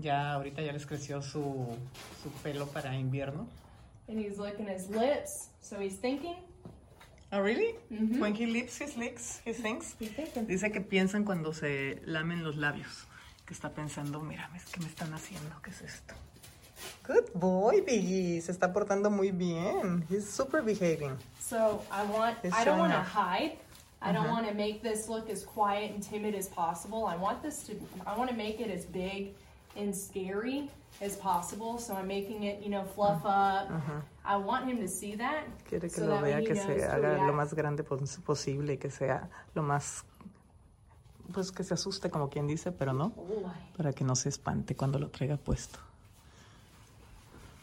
ya 0.00 0.32
ahorita 0.34 0.62
ya 0.62 0.72
les 0.72 0.86
creció 0.86 1.22
su, 1.22 1.66
su 2.22 2.30
pelo 2.42 2.66
para 2.66 2.94
invierno. 2.96 3.46
And 4.08 4.18
he's 4.18 4.38
licking 4.38 4.66
his 4.66 4.88
lips, 4.90 5.48
so 5.60 5.78
he's 5.80 5.96
thinking. 5.96 6.36
Oh, 7.32 7.40
really? 7.40 7.76
Mhm. 7.90 8.18
When 8.20 8.34
he 8.34 8.46
lips 8.46 8.78
his 8.80 8.96
licks, 8.96 9.40
he 9.44 9.52
thinks. 9.52 9.94
Dice 10.48 10.72
que 10.72 10.80
piensan 10.80 11.24
cuando 11.24 11.52
se 11.52 12.00
lamen 12.04 12.42
los 12.42 12.56
labios. 12.56 13.06
Que 13.46 13.54
está 13.54 13.70
pensando, 13.70 14.20
mira, 14.20 14.48
¿qué 14.72 14.80
me 14.80 14.86
están 14.86 15.12
haciendo? 15.12 15.54
¿Qué 15.62 15.70
es 15.70 15.80
esto? 15.82 16.14
Good 17.06 17.30
boy, 17.34 17.82
Biggie. 17.82 18.40
Se 18.40 18.50
está 18.52 18.72
portando 18.72 19.10
muy 19.10 19.30
bien. 19.32 20.04
He's 20.08 20.28
super 20.28 20.62
behaving. 20.62 21.16
So 21.40 21.82
I 21.92 22.04
want. 22.10 22.38
He's 22.42 22.52
I 22.52 22.64
don't 22.64 22.78
want 22.78 22.92
to 22.92 23.00
hide. 23.02 23.58
I 24.02 24.12
don't 24.12 24.24
Uh-huh. 24.24 24.32
want 24.32 24.48
to 24.48 24.54
make 24.54 24.82
this 24.82 25.08
look 25.08 25.28
as 25.28 25.44
quiet 25.44 25.92
and 25.92 26.02
timid 26.02 26.34
as 26.34 26.48
possible. 26.48 27.06
I 27.06 27.16
want 27.16 27.42
this 27.42 27.62
to. 27.66 27.74
I 28.06 28.16
want 28.16 28.30
to 28.30 28.36
make 28.36 28.58
it 28.60 28.70
as 28.70 28.86
big 28.86 29.34
and 29.80 29.94
scary 29.94 30.68
as 31.00 31.16
possible. 31.16 31.78
So 31.78 31.94
I'm 31.94 32.06
making 32.06 32.44
it, 32.44 32.62
you 32.62 32.68
know, 32.70 32.84
fluff 32.84 33.24
up. 33.24 33.70
I 34.24 34.36
want 34.36 34.66
him 34.68 34.78
to 34.80 34.88
see 34.88 35.16
that. 35.16 35.44
Quiere 35.68 35.88
que 35.88 35.90
so 36.00 36.06
lo 36.06 36.20
vea, 36.20 36.40
que 36.42 36.54
se 36.54 36.84
haga 36.84 36.98
lo 36.98 37.14
react. 37.24 37.34
más 37.34 37.54
grande 37.54 37.82
pos- 37.84 38.18
posible, 38.24 38.78
que 38.78 38.90
sea 38.90 39.28
lo 39.54 39.62
más, 39.62 40.04
pues 41.32 41.50
que 41.52 41.64
se 41.64 41.74
asuste 41.74 42.10
como 42.10 42.28
quien 42.28 42.46
dice, 42.46 42.70
pero 42.72 42.92
no, 42.92 43.10
Boy. 43.10 43.50
para 43.76 43.92
que 43.92 44.04
no 44.04 44.14
se 44.14 44.28
espante 44.28 44.74
cuando 44.76 44.98
lo 44.98 45.08
traiga 45.08 45.36
puesto. 45.36 45.78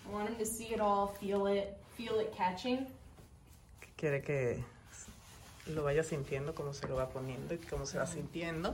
I 0.09 0.13
want 0.13 0.29
him 0.29 0.37
to 0.37 0.45
see 0.45 0.73
it 0.73 0.79
all, 0.79 1.07
feel 1.19 1.47
it, 1.47 1.77
feel 1.95 2.19
it 2.19 2.33
catching. 2.35 2.87
Quiere 3.97 4.21
que 4.21 4.63
lo 5.67 5.83
vaya 5.83 6.03
sintiendo, 6.03 6.53
cómo 6.55 6.73
se 6.73 6.87
lo 6.87 6.95
va 6.95 7.09
poniendo 7.09 7.53
y 7.53 7.57
cómo 7.57 7.85
se 7.85 7.97
va 7.97 8.05
sintiendo. 8.07 8.73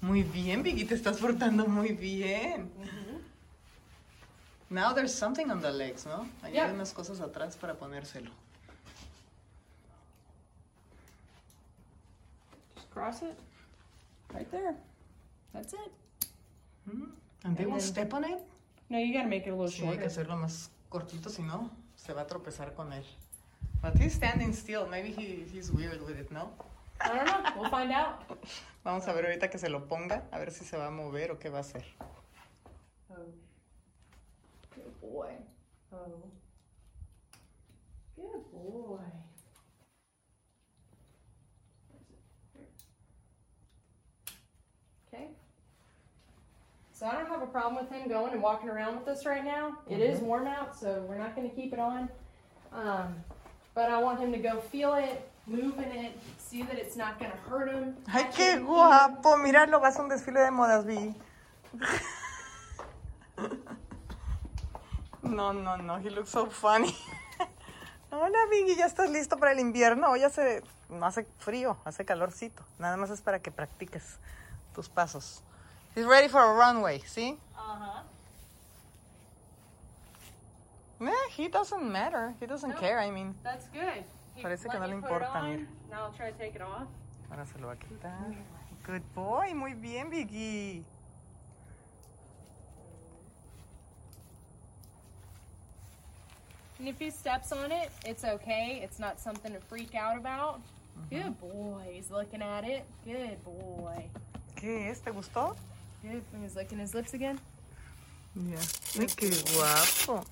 Muy 0.00 0.22
bien, 0.22 0.62
Biggie, 0.62 0.84
te 0.84 0.94
estás 0.94 1.18
portando 1.18 1.66
muy 1.66 1.92
bien. 1.92 2.70
Now 4.70 4.92
there's 4.94 5.12
something 5.14 5.50
on 5.50 5.60
the 5.60 5.72
legs, 5.72 6.06
¿no? 6.06 6.28
Hay 6.42 6.52
Yeah. 6.52 6.72
unas 6.72 6.92
cosas 6.92 7.20
atrás 7.20 7.56
para 7.56 7.74
ponérselo. 7.74 8.30
Just 12.76 12.90
cross 12.90 13.22
it. 13.22 13.36
Right 14.32 14.48
there. 14.50 14.76
That's 15.52 15.72
it. 15.72 15.92
And 16.86 17.56
they 17.56 17.64
And 17.64 17.72
will 17.72 17.80
then- 17.80 17.80
step 17.80 18.12
on 18.12 18.24
it. 18.24 18.38
No, 18.90 18.98
you 18.98 19.12
gotta 19.12 19.28
make 19.28 19.46
it 19.46 19.52
a 19.52 19.56
little 19.56 19.68
Sí, 19.68 19.82
hay 19.82 19.96
que 19.98 20.04
shorter. 20.04 20.06
hacerlo 20.06 20.36
más 20.36 20.70
cortito, 20.88 21.28
si 21.30 21.42
no, 21.42 21.70
se 21.96 22.12
va 22.12 22.22
a 22.22 22.26
tropezar 22.26 22.74
con 22.74 22.92
él. 22.92 23.04
But 23.82 23.94
he's 24.00 24.14
standing 24.14 24.52
still. 24.52 24.86
Maybe 24.86 25.10
he, 25.10 25.44
he's 25.52 25.70
weird 25.70 26.00
with 26.02 26.18
it, 26.18 26.30
¿no? 26.30 26.50
I 27.00 27.08
don't 27.14 27.26
know. 27.26 27.52
We'll 27.56 27.70
find 27.70 27.92
out. 27.92 28.24
Vamos 28.84 29.06
a 29.06 29.12
ver 29.12 29.24
ahorita 29.24 29.50
que 29.50 29.58
se 29.58 29.68
lo 29.68 29.86
ponga, 29.86 30.22
a 30.32 30.38
ver 30.38 30.50
si 30.50 30.64
se 30.64 30.76
va 30.76 30.86
a 30.86 30.90
mover 30.90 31.30
o 31.30 31.38
qué 31.38 31.50
va 31.50 31.58
a 31.58 31.60
hacer. 31.60 31.84
Oh. 33.10 33.16
Good 34.74 35.00
boy. 35.00 35.30
Oh. 35.92 36.22
Good 38.16 38.52
boy. 38.52 39.00
Okay. 45.12 45.28
So 46.92 47.06
I 47.06 47.12
don't 47.12 47.28
have 47.28 47.42
a 47.42 47.46
problem 47.46 47.76
with 47.76 47.92
him 47.92 48.08
going 48.08 48.32
and 48.32 48.42
walking 48.42 48.68
around 48.68 48.98
with 48.98 49.08
us 49.08 49.24
right 49.24 49.44
now. 49.44 49.78
It 49.88 50.00
is 50.00 50.20
warm 50.20 50.46
out, 50.46 50.76
so 50.76 51.04
we're 51.08 51.18
not 51.18 51.36
going 51.36 51.48
to 51.48 51.54
keep 51.54 51.72
it 51.72 51.78
on. 51.78 52.08
Um, 52.72 53.14
but 53.74 53.88
I 53.88 54.02
want 54.02 54.18
him 54.18 54.32
to 54.32 54.38
go 54.38 54.60
feel 54.60 54.94
it, 54.94 55.30
move 55.48 55.78
in 55.78 55.90
it, 55.92 56.18
see 56.38 56.62
that 56.62 56.78
it's 56.78 56.96
not 56.96 57.18
going 57.18 57.30
to 57.30 57.38
hurt 57.48 57.70
him. 57.70 57.96
¡Ay, 58.06 58.30
qué 58.34 58.58
guapo! 58.58 59.36
Míralo, 59.36 59.80
vas 59.80 59.98
a 59.98 60.02
un 60.02 60.08
desfile 60.08 60.40
de 60.40 60.50
modas, 60.50 60.84
Vi. 60.84 61.14
No, 65.22 65.52
no, 65.52 65.76
no, 65.76 65.96
he 65.98 66.10
looks 66.10 66.30
so 66.30 66.46
funny. 66.46 66.94
Hola, 68.10 68.38
Biggie, 68.50 68.76
¿ya 68.76 68.86
estás 68.86 69.10
listo 69.10 69.36
para 69.36 69.52
el 69.52 69.58
invierno? 69.60 70.08
Hoy 70.10 70.22
hace, 70.24 70.62
no 70.88 71.04
hace 71.04 71.26
frío, 71.38 71.76
hace 71.84 72.04
calorcito. 72.04 72.62
Nada 72.78 72.96
más 72.96 73.10
es 73.10 73.20
para 73.20 73.38
que 73.40 73.50
practiques 73.50 74.18
tus 74.74 74.88
pasos. 74.88 75.42
He's 75.94 76.06
ready 76.06 76.28
for 76.28 76.40
a 76.40 76.52
runway, 76.52 77.00
¿sí? 77.00 77.38
Uh-huh. 77.54 78.02
Nah, 81.00 81.28
he 81.36 81.48
doesn't 81.48 81.82
matter. 81.82 82.34
He 82.40 82.46
doesn't 82.46 82.74
No. 82.74 82.80
care, 82.80 82.98
I 82.98 83.10
mean. 83.10 83.34
That's 83.42 83.68
good. 83.68 84.04
Parece 84.42 84.68
que 84.68 84.78
no 84.78 84.86
le 84.86 84.94
importa, 84.94 85.42
mira. 85.42 85.66
Ahora 87.30 87.46
se 87.46 87.58
lo 87.58 87.66
va 87.66 87.72
a 87.74 87.78
quitar. 87.78 88.34
Good 88.86 89.02
boy, 89.14 89.54
muy 89.54 89.74
bien, 89.74 90.08
Biggie. 90.08 90.84
And 96.78 96.88
if 96.88 96.98
he 96.98 97.10
steps 97.10 97.52
on 97.52 97.72
it, 97.72 97.90
it's 98.06 98.24
okay. 98.24 98.80
It's 98.82 98.98
not 98.98 99.20
something 99.20 99.52
to 99.52 99.60
freak 99.60 99.94
out 99.94 100.16
about. 100.16 100.56
Uh 100.56 101.00
-huh. 101.00 101.22
Good 101.22 101.40
boy. 101.40 101.92
He's 101.92 102.10
looking 102.10 102.42
at 102.42 102.64
it. 102.64 102.84
Good 103.04 103.42
boy. 103.44 104.10
¿Qué 104.54 104.90
es? 104.90 105.00
¿Te 105.00 105.10
gustó? 105.10 105.56
Good. 106.02 106.22
He's 106.40 106.54
licking 106.54 106.80
his 106.80 106.94
lips 106.94 107.14
again. 107.14 107.40
Yeah. 108.34 108.60
Ay, 108.98 109.06
qué 109.16 109.30
guapo. 109.52 110.24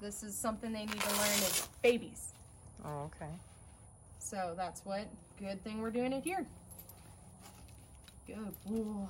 This 0.00 0.22
is 0.22 0.34
something 0.34 0.72
they 0.72 0.86
need 0.86 1.00
to 1.00 1.10
learn 1.10 1.42
as 1.44 1.68
babies. 1.82 2.32
Oh, 2.84 3.10
okay. 3.16 3.32
So 4.20 4.54
that's 4.56 4.84
what 4.84 5.08
good 5.40 5.62
thing 5.64 5.80
we're 5.80 5.90
doing 5.90 6.12
it 6.12 6.22
here. 6.22 6.46
Good 8.26 8.54
boy. 8.66 9.06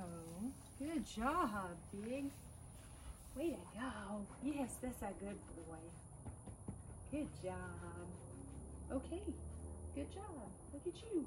Oh, 0.00 0.50
good 0.78 1.04
job, 1.06 1.76
big. 2.04 2.24
Way 3.36 3.50
to 3.50 3.78
go. 3.78 4.26
Yes, 4.42 4.70
that's 4.82 5.02
a 5.02 5.12
good 5.22 5.38
boy. 5.68 5.76
Good 7.10 7.28
job. 7.42 7.54
Okay. 8.92 9.22
Good 9.94 10.12
job. 10.12 10.24
Look 10.72 10.86
at 10.86 11.02
you. 11.12 11.26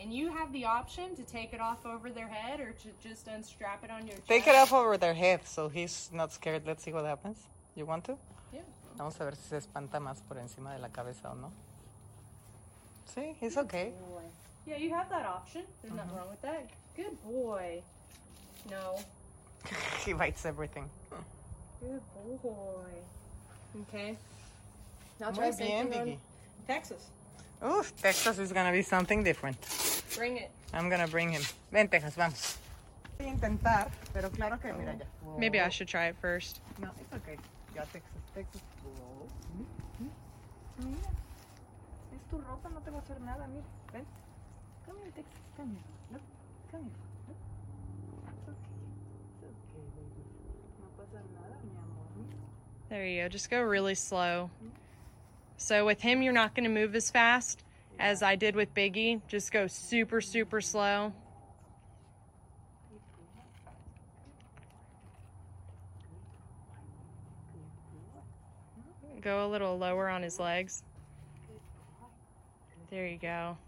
And 0.00 0.14
you 0.14 0.32
have 0.32 0.50
the 0.52 0.64
option 0.64 1.14
to 1.16 1.22
take 1.22 1.52
it 1.52 1.60
off 1.60 1.84
over 1.84 2.10
their 2.10 2.28
head 2.28 2.58
or 2.60 2.72
to 2.72 2.88
just 3.06 3.28
unstrap 3.28 3.84
it 3.84 3.90
on 3.90 4.06
your 4.06 4.16
chest. 4.16 4.28
Take 4.28 4.46
it 4.46 4.54
off 4.54 4.72
over 4.72 4.96
their 4.96 5.12
head 5.12 5.40
so 5.44 5.68
he's 5.68 6.08
not 6.12 6.32
scared. 6.32 6.62
Let's 6.66 6.82
see 6.82 6.92
what 6.92 7.04
happens. 7.04 7.38
You 7.74 7.84
want 7.84 8.04
to? 8.04 8.16
Yeah. 8.52 8.60
Vamos 8.96 9.20
a 9.20 9.24
ver 9.24 9.34
si 9.34 9.48
se 9.48 9.56
espanta 9.58 10.00
más 10.00 10.22
por 10.26 10.38
encima 10.38 10.72
de 10.72 10.78
la 10.78 10.88
cabeza 10.88 11.30
o 11.30 11.34
no. 11.34 11.52
Sí, 13.14 13.34
he's 13.40 13.56
okay. 13.58 13.92
Yeah, 14.66 14.76
you 14.78 14.90
have 14.94 15.08
that 15.10 15.26
option. 15.26 15.62
There's 15.82 15.94
nothing 15.94 16.10
mm-hmm. 16.10 16.18
wrong 16.18 16.30
with 16.30 16.42
that. 16.42 16.66
Good 16.96 17.22
boy. 17.24 17.82
No. 18.70 18.98
he 20.06 20.12
bites 20.12 20.46
everything. 20.46 20.88
Good 21.80 22.00
boy. 22.42 22.52
Okay. 23.82 24.16
Now 25.20 25.30
Muy 25.30 25.40
bien, 25.40 25.52
same 25.52 25.88
thing 25.88 26.06
Biggie. 26.06 26.18
Texas. 26.66 27.10
Oof, 27.62 27.92
Texas 28.00 28.38
is 28.38 28.52
gonna 28.52 28.72
be 28.72 28.82
something 28.82 29.22
different. 29.22 29.56
Bring 30.16 30.38
it. 30.38 30.50
I'm 30.72 30.88
gonna 30.88 31.08
bring 31.08 31.30
him. 31.30 31.42
Ven, 31.72 31.88
Texas, 31.88 32.14
vamos. 32.14 32.56
Voy 33.18 33.26
a 33.26 33.30
intentar, 33.34 33.90
pero 34.14 34.30
claro 34.30 34.58
que 34.58 34.72
mira 34.72 34.96
ya. 34.98 35.04
Maybe 35.38 35.60
I 35.60 35.68
should 35.68 35.86
try 35.86 36.06
it 36.06 36.16
first. 36.22 36.60
No, 36.80 36.88
it's 36.98 37.12
okay. 37.14 37.36
Ya 37.74 37.82
Texas, 37.92 38.22
Texas. 38.34 38.62
Whoa. 38.82 39.28
Mira. 40.78 41.10
Es 42.14 42.20
tu 42.30 42.38
ropa, 42.38 42.70
no 42.70 42.80
te 42.80 42.90
va 42.90 42.96
a 42.96 43.00
hacer 43.02 43.20
nada, 43.20 43.46
mira. 43.48 43.64
Ven. 43.92 44.06
Come 44.86 44.98
here, 45.02 45.12
Texas. 45.14 45.40
Come 45.58 45.70
here. 45.76 45.84
Look. 46.12 46.22
Come 46.72 46.84
here. 46.84 46.96
Look. 47.28 47.36
It's 48.38 48.48
okay. 48.48 48.80
It's 49.42 49.52
okay, 49.68 49.84
baby. 50.00 50.24
No 50.80 50.86
pasa 50.96 51.20
nada, 51.36 51.56
mi 51.62 51.76
amor. 51.76 52.24
There 52.88 53.06
you 53.06 53.22
go. 53.22 53.28
Just 53.28 53.50
go 53.50 53.60
really 53.60 53.94
slow. 53.94 54.48
Mm-hmm. 54.64 54.79
So 55.62 55.84
with 55.84 56.00
him, 56.00 56.22
you're 56.22 56.32
not 56.32 56.54
going 56.54 56.64
to 56.64 56.70
move 56.70 56.96
as 56.96 57.10
fast 57.10 57.62
as 57.98 58.22
I 58.22 58.34
did 58.34 58.56
with 58.56 58.74
Biggie. 58.74 59.20
Just 59.28 59.52
go 59.52 59.66
super, 59.66 60.22
super 60.22 60.62
slow. 60.62 61.12
Go 69.20 69.46
a 69.46 69.48
little 69.48 69.76
lower 69.76 70.08
on 70.08 70.22
his 70.22 70.40
legs. 70.40 70.82
There 72.90 73.06
you 73.06 73.18
go. 73.18 73.58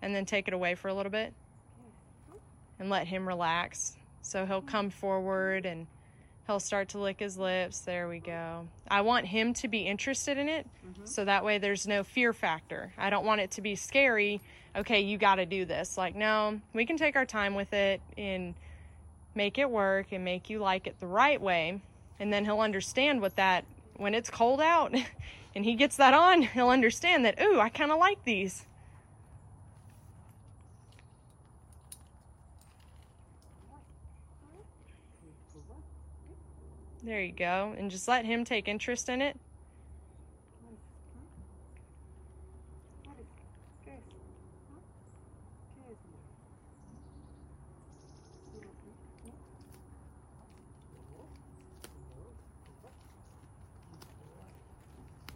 And 0.00 0.14
then 0.14 0.24
take 0.24 0.46
it 0.46 0.54
away 0.54 0.76
for 0.76 0.86
a 0.86 0.94
little 0.94 1.10
bit 1.10 1.34
and 2.78 2.88
let 2.88 3.08
him 3.08 3.26
relax. 3.26 3.96
So 4.22 4.46
he'll 4.46 4.62
come 4.62 4.90
forward 4.90 5.66
and 5.66 5.88
he'll 6.46 6.60
start 6.60 6.88
to 6.90 6.98
lick 6.98 7.20
his 7.20 7.36
lips. 7.36 7.80
There 7.80 8.08
we 8.08 8.18
go. 8.18 8.66
I 8.88 9.00
want 9.00 9.26
him 9.26 9.52
to 9.54 9.68
be 9.68 9.80
interested 9.80 10.38
in 10.38 10.48
it 10.48 10.66
mm-hmm. 10.86 11.04
so 11.04 11.24
that 11.24 11.44
way 11.44 11.58
there's 11.58 11.86
no 11.86 12.04
fear 12.04 12.32
factor. 12.32 12.92
I 12.96 13.10
don't 13.10 13.26
want 13.26 13.40
it 13.40 13.50
to 13.52 13.60
be 13.60 13.74
scary. 13.74 14.40
Okay, 14.76 15.00
you 15.00 15.18
got 15.18 15.36
to 15.36 15.46
do 15.46 15.64
this. 15.64 15.96
Like, 15.98 16.14
no, 16.14 16.60
we 16.72 16.86
can 16.86 16.96
take 16.96 17.16
our 17.16 17.26
time 17.26 17.54
with 17.54 17.72
it 17.72 18.00
and 18.16 18.54
make 19.34 19.58
it 19.58 19.70
work 19.70 20.12
and 20.12 20.24
make 20.24 20.48
you 20.48 20.58
like 20.58 20.86
it 20.86 21.00
the 21.00 21.06
right 21.06 21.40
way. 21.40 21.80
And 22.20 22.32
then 22.32 22.44
he'll 22.44 22.60
understand 22.60 23.20
what 23.20 23.36
that, 23.36 23.64
when 23.96 24.14
it's 24.14 24.30
cold 24.30 24.60
out 24.60 24.94
and 25.54 25.64
he 25.64 25.74
gets 25.74 25.96
that 25.96 26.14
on, 26.14 26.42
he'll 26.42 26.70
understand 26.70 27.24
that, 27.24 27.40
ooh, 27.40 27.58
I 27.58 27.68
kind 27.68 27.90
of 27.90 27.98
like 27.98 28.24
these. 28.24 28.66
There 37.06 37.22
you 37.22 37.30
go. 37.30 37.72
And 37.78 37.88
just 37.88 38.08
let 38.08 38.24
him 38.24 38.44
take 38.44 38.66
interest 38.66 39.08
in 39.08 39.22
it. 39.22 39.38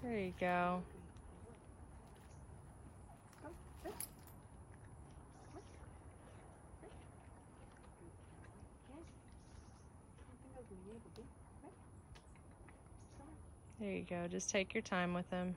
There 0.03 0.19
you 0.19 0.33
go. 0.41 0.83
There 13.81 13.91
you 13.91 14.05
go. 14.09 14.29
Just 14.29 14.51
take 14.51 14.75
your 14.75 14.83
time 14.83 15.15
with 15.15 15.29
them. 15.31 15.55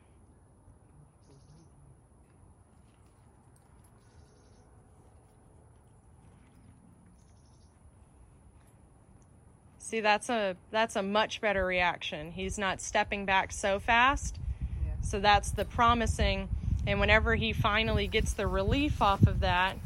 See, 9.78 10.00
that's 10.00 10.30
a 10.30 10.56
that's 10.72 10.96
a 10.96 11.04
much 11.04 11.42
better 11.42 11.66
reaction. 11.66 12.32
He's 12.32 12.58
not 12.58 12.82
stepping 12.82 13.26
back 13.26 13.52
so 13.52 13.80
fast. 13.80 14.40
Yeah. 14.84 14.94
So 15.02 15.20
that's 15.20 15.52
the 15.52 15.66
promising 15.66 16.50
and 16.88 17.00
whenever 17.00 17.36
he 17.36 17.54
finally 17.54 18.08
gets 18.08 18.34
the 18.34 18.48
relief 18.48 19.02
off 19.02 19.28
of 19.28 19.42
that, 19.42 19.78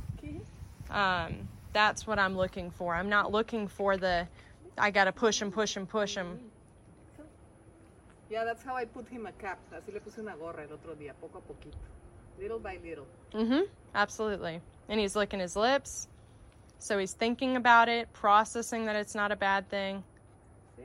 um, 0.89 1.47
that's 1.73 2.07
what 2.07 2.19
I'm 2.19 2.37
looking 2.37 2.71
for. 2.71 2.95
I'm 2.95 3.09
not 3.09 3.31
looking 3.31 3.67
for 3.67 3.97
the 3.97 4.27
I 4.77 4.91
got 4.91 5.05
to 5.05 5.11
push 5.11 5.41
and 5.41 5.51
push 5.51 5.75
and 5.75 5.89
push 5.89 6.15
him. 6.15 6.39
Yeah, 8.29 8.43
that's 8.43 8.63
how 8.63 8.75
I 8.75 8.85
put 8.85 9.07
him 9.07 9.25
a 9.25 9.31
cap. 9.33 9.57
Así 9.71 9.93
le 9.93 9.99
puse 9.99 10.19
una 10.19 10.35
gorra 10.35 10.63
el 10.63 10.73
otro 10.73 10.95
día, 10.95 11.13
poco 11.19 11.39
a 11.39 11.41
poquito. 11.41 11.77
Little 12.39 12.59
by 12.59 12.77
little. 12.83 13.07
Mm-hmm. 13.33 13.61
Absolutely. 13.95 14.61
And 14.89 14.99
he's 14.99 15.15
licking 15.15 15.39
his 15.39 15.55
lips. 15.55 16.07
So 16.79 16.97
he's 16.99 17.13
thinking 17.13 17.55
about 17.55 17.89
it, 17.89 18.11
processing 18.13 18.85
that 18.85 18.95
it's 18.95 19.15
not 19.15 19.31
a 19.31 19.35
bad 19.35 19.69
thing. 19.69 20.03
¿Sí? 20.77 20.83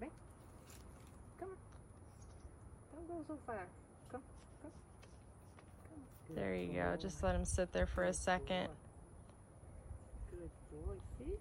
Ven. 0.00 0.10
Come 1.40 1.50
on. 1.50 1.56
Don't 2.92 3.08
go 3.08 3.24
so 3.26 3.38
far. 3.46 3.66
Come, 4.12 4.22
come. 4.62 4.72
Come. 5.88 6.36
There 6.36 6.54
you 6.54 6.68
Just 6.96 7.22
let 7.22 7.34
him 7.34 7.44
sit 7.44 7.72
there 7.72 7.86
for 7.86 8.04
a 8.04 8.12
second. 8.12 8.68
Good 10.30 10.50
boy. 10.70 10.94
See? 11.18 11.34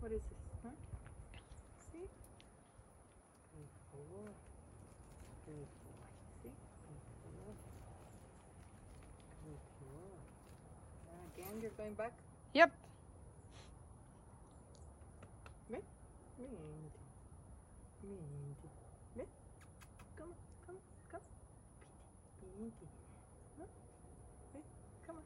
What 0.00 0.12
is 0.12 0.22
this? 0.22 0.38
Huh? 0.62 0.70
See? 1.92 1.98
Good 3.52 3.68
boy. 3.92 4.30
Good 5.46 5.54
boy. 5.54 6.06
See? 6.42 6.52
Good 6.82 7.00
boy. 7.22 7.54
Good 9.44 9.62
boy. 9.80 10.16
Again, 11.36 11.54
you're 11.60 11.76
going 11.76 11.94
back? 11.94 12.12
Yep. 12.52 12.70
Ven. 15.70 15.82
Vente. 16.38 17.00
Vente. 18.02 18.68
Ven. 19.16 19.26
Come. 20.16 20.34
Come. 20.66 20.78
Come. 21.10 21.20
Huh? 23.58 23.66
Ven. 24.52 24.62
Come 25.06 25.16
on. 25.16 25.22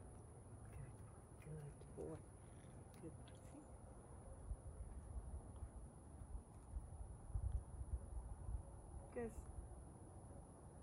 Good. 1.43 1.71
Good 1.77 1.91
boy. 1.95 2.17
Good 3.01 3.11
boy. 3.11 3.29
See? 3.51 3.63
¿Qué 9.13 9.21
es? 9.25 9.31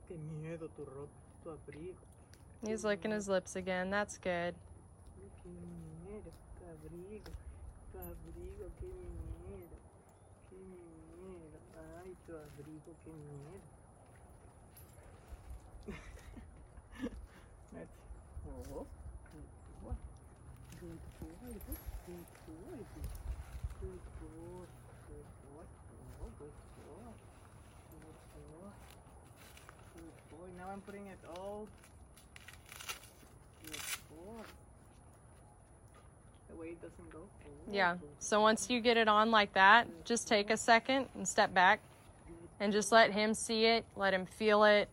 Qué 0.09 0.15
miedo 0.15 0.25
tu 0.25 0.25
ropa, 0.25 0.25
tu 0.39 0.45
abrigo. 0.45 0.56
He's 2.67 2.85
licking 2.85 3.13
his 3.13 3.29
lips 3.29 3.55
again. 3.57 3.91
That's 3.91 4.19
good. 4.19 4.55
Ay, 4.55 5.31
Qué 5.43 5.49
miedo, 5.49 6.31
tu 6.59 6.65
abrigo. 6.67 7.31
Tu 7.93 7.99
abrigo, 7.99 8.71
qué 8.81 8.87
miedo. 8.87 9.77
tu 12.27 12.33
abrigo, 12.37 12.93
qué 13.05 13.11
miedo. 13.11 13.67
Let's 17.73 17.99
oh, 18.49 18.87
good 19.33 19.49
boy. 19.83 19.95
Good 20.81 21.01
boy, 21.21 21.55
good, 21.63 21.79
good 22.07 22.27
boy, 22.47 22.79
good, 22.87 23.21
good 23.81 24.05
boy, 24.19 24.67
good 25.07 25.29
boy, 25.47 25.67
good 25.67 25.71
boy, 26.17 26.31
good 26.39 26.55
boy, 26.77 27.13
good 27.91 28.19
boy. 28.35 29.06
Now 30.59 30.73
I'm 30.73 30.81
putting 30.81 31.07
it 31.07 31.19
all. 31.37 31.67
The 36.49 36.57
way 36.57 36.69
it 36.69 36.83
doesn't 36.83 37.11
go. 37.11 37.19
Oh, 37.19 37.73
Yeah. 37.73 37.97
So 38.19 38.41
once 38.41 38.71
you 38.71 38.81
get 38.81 38.97
it 38.97 39.09
on 39.09 39.31
like 39.31 39.53
that, 39.55 39.87
just 40.05 40.27
take 40.29 40.51
a 40.51 40.57
second 40.57 41.07
and 41.15 41.27
step 41.27 41.53
back 41.53 41.81
and 42.61 42.73
just 42.73 42.93
let 42.93 43.13
him 43.13 43.35
see 43.35 43.67
it, 43.67 43.85
let 43.97 44.15
him 44.15 44.27
feel 44.27 44.65
it. 44.65 44.89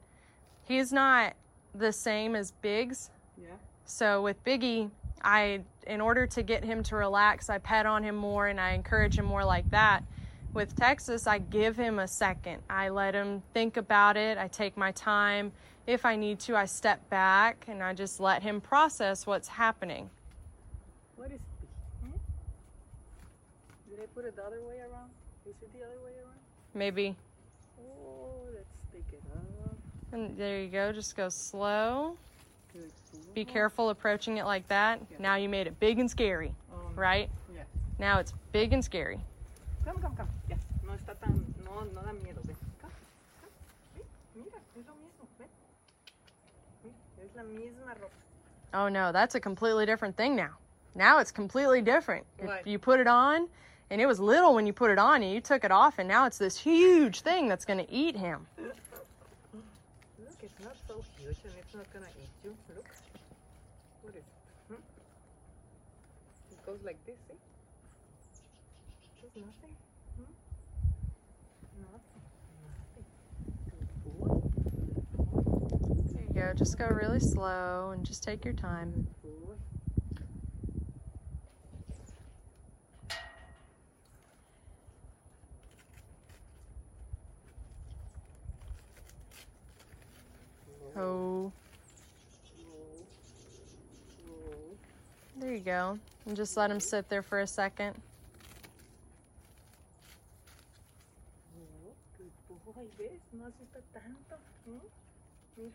He's 0.67 0.91
not 0.91 1.33
the 1.73 1.91
same 1.91 2.35
as 2.35 2.51
Biggs. 2.51 3.09
Yeah. 3.37 3.47
So 3.85 4.21
with 4.21 4.43
Biggie, 4.43 4.89
I 5.23 5.61
in 5.87 6.01
order 6.01 6.25
to 6.27 6.43
get 6.43 6.63
him 6.63 6.83
to 6.83 6.95
relax, 6.95 7.49
I 7.49 7.57
pet 7.57 7.85
on 7.85 8.03
him 8.03 8.15
more 8.15 8.47
and 8.47 8.59
I 8.59 8.71
encourage 8.71 9.17
him 9.17 9.25
more 9.25 9.45
like 9.45 9.69
that. 9.71 10.03
With 10.53 10.75
Texas, 10.75 11.25
I 11.25 11.39
give 11.39 11.75
him 11.75 11.97
a 11.97 12.07
second. 12.07 12.61
I 12.69 12.89
let 12.89 13.15
him 13.15 13.41
think 13.53 13.77
about 13.77 14.17
it. 14.17 14.37
I 14.37 14.47
take 14.47 14.77
my 14.77 14.91
time. 14.91 15.51
If 15.87 16.05
I 16.05 16.15
need 16.15 16.39
to, 16.41 16.55
I 16.55 16.65
step 16.65 17.09
back 17.09 17.65
and 17.67 17.81
I 17.81 17.93
just 17.93 18.19
let 18.19 18.43
him 18.43 18.61
process 18.61 19.25
what's 19.25 19.47
happening. 19.47 20.09
What 21.15 21.31
is 21.31 21.39
this? 21.39 21.69
Hmm? 22.03 22.17
Did 23.89 23.99
I 24.01 24.05
put 24.13 24.25
it 24.25 24.35
the 24.35 24.43
other 24.43 24.61
way 24.61 24.77
around? 24.79 25.09
Is 25.47 25.55
it 25.61 25.73
the 25.73 25.83
other 25.83 25.97
way 26.05 26.11
around? 26.23 26.37
Maybe. 26.75 27.15
Oh, 27.79 28.47
let's 28.53 28.69
take 28.93 29.05
it 29.11 29.21
up. 29.35 29.75
And 30.11 30.37
there 30.37 30.61
you 30.61 30.69
go. 30.69 30.91
Just 30.91 31.17
go 31.17 31.29
slow. 31.29 32.15
Good. 32.71 32.91
Be 33.33 33.43
careful 33.43 33.89
approaching 33.89 34.37
it 34.37 34.45
like 34.45 34.67
that. 34.67 35.01
Now 35.19 35.35
you 35.35 35.49
made 35.49 35.65
it 35.65 35.79
big 35.79 35.97
and 35.97 36.09
scary, 36.09 36.53
Oh, 36.71 36.91
right? 36.95 37.29
Yeah. 37.53 37.63
Now 37.97 38.19
it's 38.19 38.33
big 38.51 38.71
and 38.71 38.85
scary. 38.85 39.19
Come, 39.83 39.97
come, 39.97 40.15
come. 40.15 40.29
No 40.93 40.99
está 40.99 41.15
tan. 41.15 41.43
No, 41.65 41.81
no 41.91 42.01
da 42.03 42.13
miedo. 42.13 42.39
Ven. 42.45 42.55
Come, 42.79 42.91
come. 43.41 43.49
Ven. 43.95 44.03
Mira, 44.35 44.57
es 44.77 44.85
lo 44.85 44.93
mismo. 44.93 45.27
Ven. 45.39 45.49
Mira, 46.83 46.95
es 47.25 47.35
la 47.35 47.43
misma 47.43 47.93
ropa. 47.95 48.13
Oh 48.75 48.89
no, 48.89 49.11
that's 49.11 49.33
a 49.33 49.39
completely 49.39 49.87
different 49.87 50.15
thing 50.15 50.35
now. 50.35 50.51
Now 50.93 51.17
it's 51.17 51.31
completely 51.31 51.81
different. 51.81 52.27
If 52.37 52.47
Right. 52.47 52.67
you 52.67 52.77
put 52.77 52.99
it 52.99 53.07
on, 53.07 53.49
and 53.89 53.99
it 54.01 54.05
was 54.05 54.19
little 54.19 54.53
when 54.53 54.67
you 54.67 54.73
put 54.73 54.91
it 54.91 54.99
on, 54.99 55.23
and 55.23 55.31
you 55.33 55.41
took 55.41 55.63
it 55.63 55.71
off, 55.71 55.97
and 55.97 56.07
now 56.07 56.27
it's 56.27 56.37
this 56.37 56.59
huge 56.59 57.21
thing 57.21 57.47
that's 57.47 57.65
going 57.65 57.79
to 57.83 57.91
eat 57.91 58.15
him. 58.15 58.45
Look, 58.59 58.75
it's 60.43 60.59
not 60.59 60.75
so 60.87 61.03
huge 61.17 61.37
and 61.43 61.53
it's 61.57 61.73
not 61.73 61.91
gonna 61.91 62.05
eat 62.21 62.29
you. 62.43 62.55
Look. 62.75 62.85
What 64.03 64.11
is 64.13 64.17
it? 64.17 64.23
Hmm? 64.67 64.81
It 66.51 66.65
goes 66.67 66.79
like 66.85 67.03
this, 67.07 67.15
see? 67.27 67.33
There's 69.21 69.35
nothing. 69.35 69.75
Hmm? 70.17 70.21
Nothing. 70.21 70.29
Nothing. 70.29 70.31
Good 71.63 71.72
boy. 71.72 71.72
There 76.11 76.23
you 76.27 76.33
go. 76.33 76.53
Just 76.55 76.77
go 76.77 76.87
really 76.87 77.19
slow 77.19 77.91
and 77.93 78.05
just 78.05 78.23
take 78.23 78.45
your 78.45 78.53
time. 78.53 79.07
Oh, 90.95 91.51
there 95.37 95.53
you 95.53 95.59
go. 95.59 95.97
And 96.25 96.37
just 96.37 96.55
let 96.55 96.69
him 96.69 96.79
sit 96.79 97.09
there 97.09 97.23
for 97.23 97.39
a 97.39 97.47
second. 97.47 97.99
¿Ves? 102.75 103.11
No 103.33 103.45
asusta 103.45 103.79
tanto. 103.93 104.35
¿Mm? 104.67 104.79
Mira. 105.57 105.71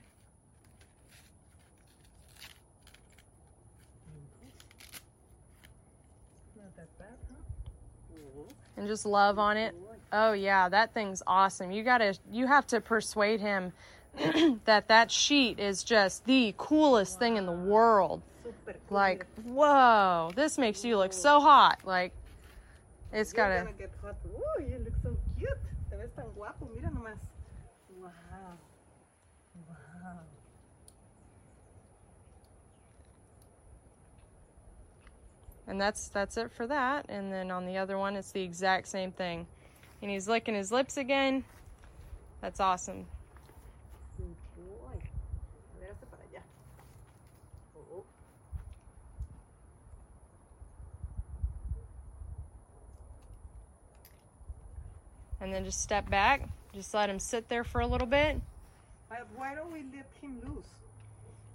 Not 6.56 6.76
that 6.76 6.98
bad, 6.98 7.08
huh? 7.30 8.42
And 8.76 8.86
just 8.86 9.06
love 9.06 9.38
on 9.38 9.56
it. 9.56 9.74
Oh 10.12 10.32
yeah, 10.32 10.68
that 10.68 10.94
thing's 10.94 11.22
awesome. 11.26 11.70
You 11.70 11.82
gotta, 11.82 12.16
you 12.32 12.46
have 12.46 12.66
to 12.68 12.80
persuade 12.80 13.40
him 13.40 13.72
that 14.64 14.88
that 14.88 15.10
sheet 15.10 15.58
is 15.58 15.84
just 15.84 16.24
the 16.24 16.54
coolest 16.56 17.18
thing 17.18 17.36
in 17.36 17.46
the 17.46 17.52
world. 17.52 18.22
Cool. 18.42 18.54
Like, 18.90 19.26
whoa, 19.44 20.30
this 20.34 20.58
makes 20.58 20.84
you 20.84 20.96
look 20.96 21.12
so 21.12 21.40
hot. 21.40 21.80
Like, 21.84 22.12
it's 23.12 23.32
You're 23.32 23.48
gotta. 23.48 23.64
gonna 23.64 23.76
get 23.76 23.90
hot. 24.02 24.16
Oh, 24.26 24.60
you 24.60 24.78
look 24.84 24.94
so 25.02 25.16
cute. 25.38 25.48
Te 25.90 25.96
ves 25.96 26.10
tan 26.16 26.24
guapo. 26.34 26.68
Mira 26.74 26.90
nomás. 26.90 27.18
Wow. 28.00 28.10
Wow. 29.68 30.20
And 35.68 35.78
that's 35.78 36.08
that's 36.08 36.38
it 36.38 36.50
for 36.50 36.66
that. 36.66 37.04
And 37.10 37.30
then 37.30 37.50
on 37.50 37.66
the 37.66 37.76
other 37.76 37.98
one, 37.98 38.16
it's 38.16 38.32
the 38.32 38.42
exact 38.42 38.88
same 38.88 39.12
thing. 39.12 39.46
And 40.00 40.10
he's 40.10 40.26
licking 40.26 40.54
his 40.54 40.72
lips 40.72 40.96
again. 40.96 41.44
That's 42.40 42.58
awesome. 42.58 43.06
Boy. 44.18 44.24
A 44.96 45.80
ver, 45.80 45.92
hazte 45.92 46.06
para 46.10 46.22
allá. 46.32 46.42
And 55.40 55.52
then 55.52 55.64
just 55.64 55.82
step 55.82 56.08
back. 56.08 56.48
Just 56.74 56.94
let 56.94 57.10
him 57.10 57.18
sit 57.18 57.48
there 57.48 57.64
for 57.64 57.80
a 57.80 57.86
little 57.86 58.06
bit. 58.06 58.40
Why 59.36 59.54
don't 59.54 59.72
we 59.72 59.84
let 59.94 60.06
him 60.20 60.40
loose? 60.46 60.66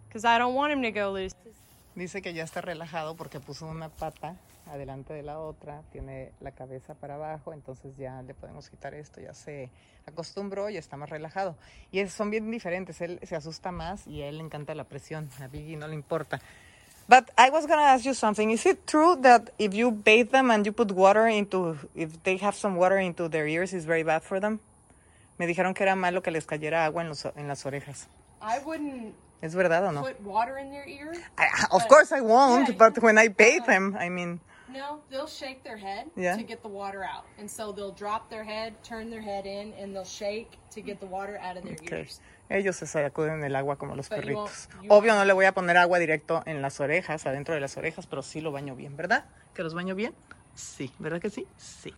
Because 0.07 0.23
I 0.25 0.37
don't 0.37 0.53
want 0.53 0.71
him 0.71 0.81
to 0.83 0.91
go 0.91 1.11
loose. 1.11 1.33
Dice 1.95 2.21
que 2.21 2.33
ya 2.33 2.43
está 2.43 2.61
relajado 2.61 3.15
porque 3.15 3.39
puso 3.39 3.67
una 3.67 3.89
pata 3.89 4.35
adelante 4.67 5.13
de 5.13 5.21
la 5.21 5.39
otra, 5.39 5.81
tiene 5.91 6.31
la 6.39 6.51
cabeza 6.51 6.95
para 6.95 7.15
abajo, 7.15 7.53
entonces 7.53 7.97
ya 7.97 8.21
le 8.23 8.33
podemos 8.33 8.69
quitar 8.69 8.93
esto, 8.93 9.21
ya 9.21 9.33
se 9.33 9.69
acostumbró 10.07 10.69
y 10.69 10.77
está 10.77 10.97
más 10.97 11.09
relajado. 11.09 11.55
Y 11.91 12.07
son 12.07 12.31
bien 12.31 12.49
diferentes, 12.49 12.99
él 13.01 13.19
se 13.23 13.35
asusta 13.35 13.71
más 13.71 14.07
y 14.07 14.21
a 14.21 14.27
él 14.27 14.37
le 14.37 14.43
encanta 14.43 14.73
la 14.73 14.85
presión, 14.85 15.29
a 15.39 15.47
Biggie 15.47 15.77
no 15.77 15.87
le 15.87 15.93
importa. 15.93 16.41
But 17.07 17.29
I 17.37 17.49
was 17.49 17.67
gonna 17.67 17.93
ask 17.93 18.05
you 18.05 18.13
something. 18.13 18.49
Is 18.49 18.65
it 18.65 18.85
true 18.85 19.17
that 19.21 19.51
if 19.59 19.73
you 19.73 19.91
bathe 19.91 20.29
them 20.31 20.49
and 20.49 20.65
you 20.65 20.71
put 20.71 20.91
water 20.91 21.27
into, 21.27 21.77
if 21.93 22.23
they 22.23 22.37
have 22.37 22.55
some 22.55 22.77
water 22.77 22.97
into 22.97 23.27
their 23.27 23.45
ears, 23.45 23.73
is 23.73 23.85
very 23.85 24.03
bad 24.03 24.23
for 24.23 24.39
them? 24.39 24.59
Me 25.37 25.45
dijeron 25.45 25.73
que 25.73 25.83
era 25.83 25.95
malo 25.95 26.23
que 26.23 26.31
les 26.31 26.45
cayera 26.45 26.85
agua 26.85 27.03
en 27.03 27.47
las 27.47 27.65
orejas. 27.65 28.07
I 28.43 28.59
wouldn't 28.65 29.13
¿Es 29.41 29.55
verdad 29.55 29.85
o 29.87 29.91
no? 29.91 30.01
put 30.01 30.19
water 30.21 30.57
in 30.57 30.69
their 30.69 30.87
ear. 30.87 31.11
I, 31.37 31.47
of 31.71 31.87
course 31.87 32.11
I 32.11 32.21
won't, 32.21 32.69
Yeah, 32.69 32.75
but 32.77 33.01
when 33.01 33.17
I 33.17 33.27
bathe 33.29 33.63
uh, 33.63 33.67
them, 33.67 33.97
I 33.99 34.09
mean, 34.09 34.39
No, 34.69 35.01
they'll 35.11 35.27
shake 35.27 35.63
their 35.63 35.77
head 35.77 36.07
Yeah. 36.15 36.35
to 36.35 36.43
get 36.43 36.61
the 36.63 36.69
water 36.69 37.03
out. 37.03 37.25
And 37.37 37.49
so 37.49 37.71
they'll 37.73 37.93
drop 37.93 38.29
their 38.29 38.43
head, 38.43 38.73
turn 38.83 39.09
their 39.11 39.21
head 39.21 39.45
in, 39.45 39.73
and 39.79 39.93
they'll 39.93 40.05
shake 40.05 40.49
to 40.71 40.81
get 40.81 40.99
the 40.99 41.05
water 41.05 41.37
out 41.37 41.57
of 41.57 41.63
their 41.63 41.73
okay. 41.75 41.99
ears. 41.99 42.21
ellos 42.49 42.75
se 42.75 42.85
sacuden 42.85 43.43
el 43.43 43.55
agua 43.55 43.77
como 43.77 43.95
los 43.95 44.09
But 44.09 44.23
you 44.25 44.35
won't- 44.35 44.49
perritos. 44.49 44.69
you 44.81 44.89
Obvio 44.91 45.13
no 45.15 45.25
le 45.25 45.33
voy 45.33 45.45
a 45.45 45.53
poner 45.53 45.77
agua 45.77 45.99
directo 45.99 46.41
en 46.45 46.61
las 46.61 46.79
orejas, 46.79 47.25
adentro 47.25 47.53
de 47.53 47.61
las 47.61 47.77
orejas, 47.77 48.07
pero 48.07 48.21
sí 48.21 48.41
lo 48.41 48.51
baño 48.51 48.75
bien, 48.75 48.95
¿verdad? 48.97 49.25
¿Que 49.53 49.63
los 49.63 49.73
baño 49.73 49.95
bien? 49.95 50.13
Sí, 50.55 50.91
¿verdad 50.99 51.19
que 51.21 51.29
sí? 51.29 51.47
Sí. 51.57 51.93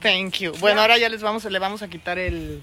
Thank 0.00 0.34
you. 0.38 0.52
Bueno, 0.60 0.80
ahora 0.80 0.98
ya 0.98 1.08
les 1.08 1.22
vamos, 1.22 1.44
le 1.44 1.58
vamos 1.58 1.82
a 1.82 1.88
quitar 1.88 2.18
el 2.18 2.62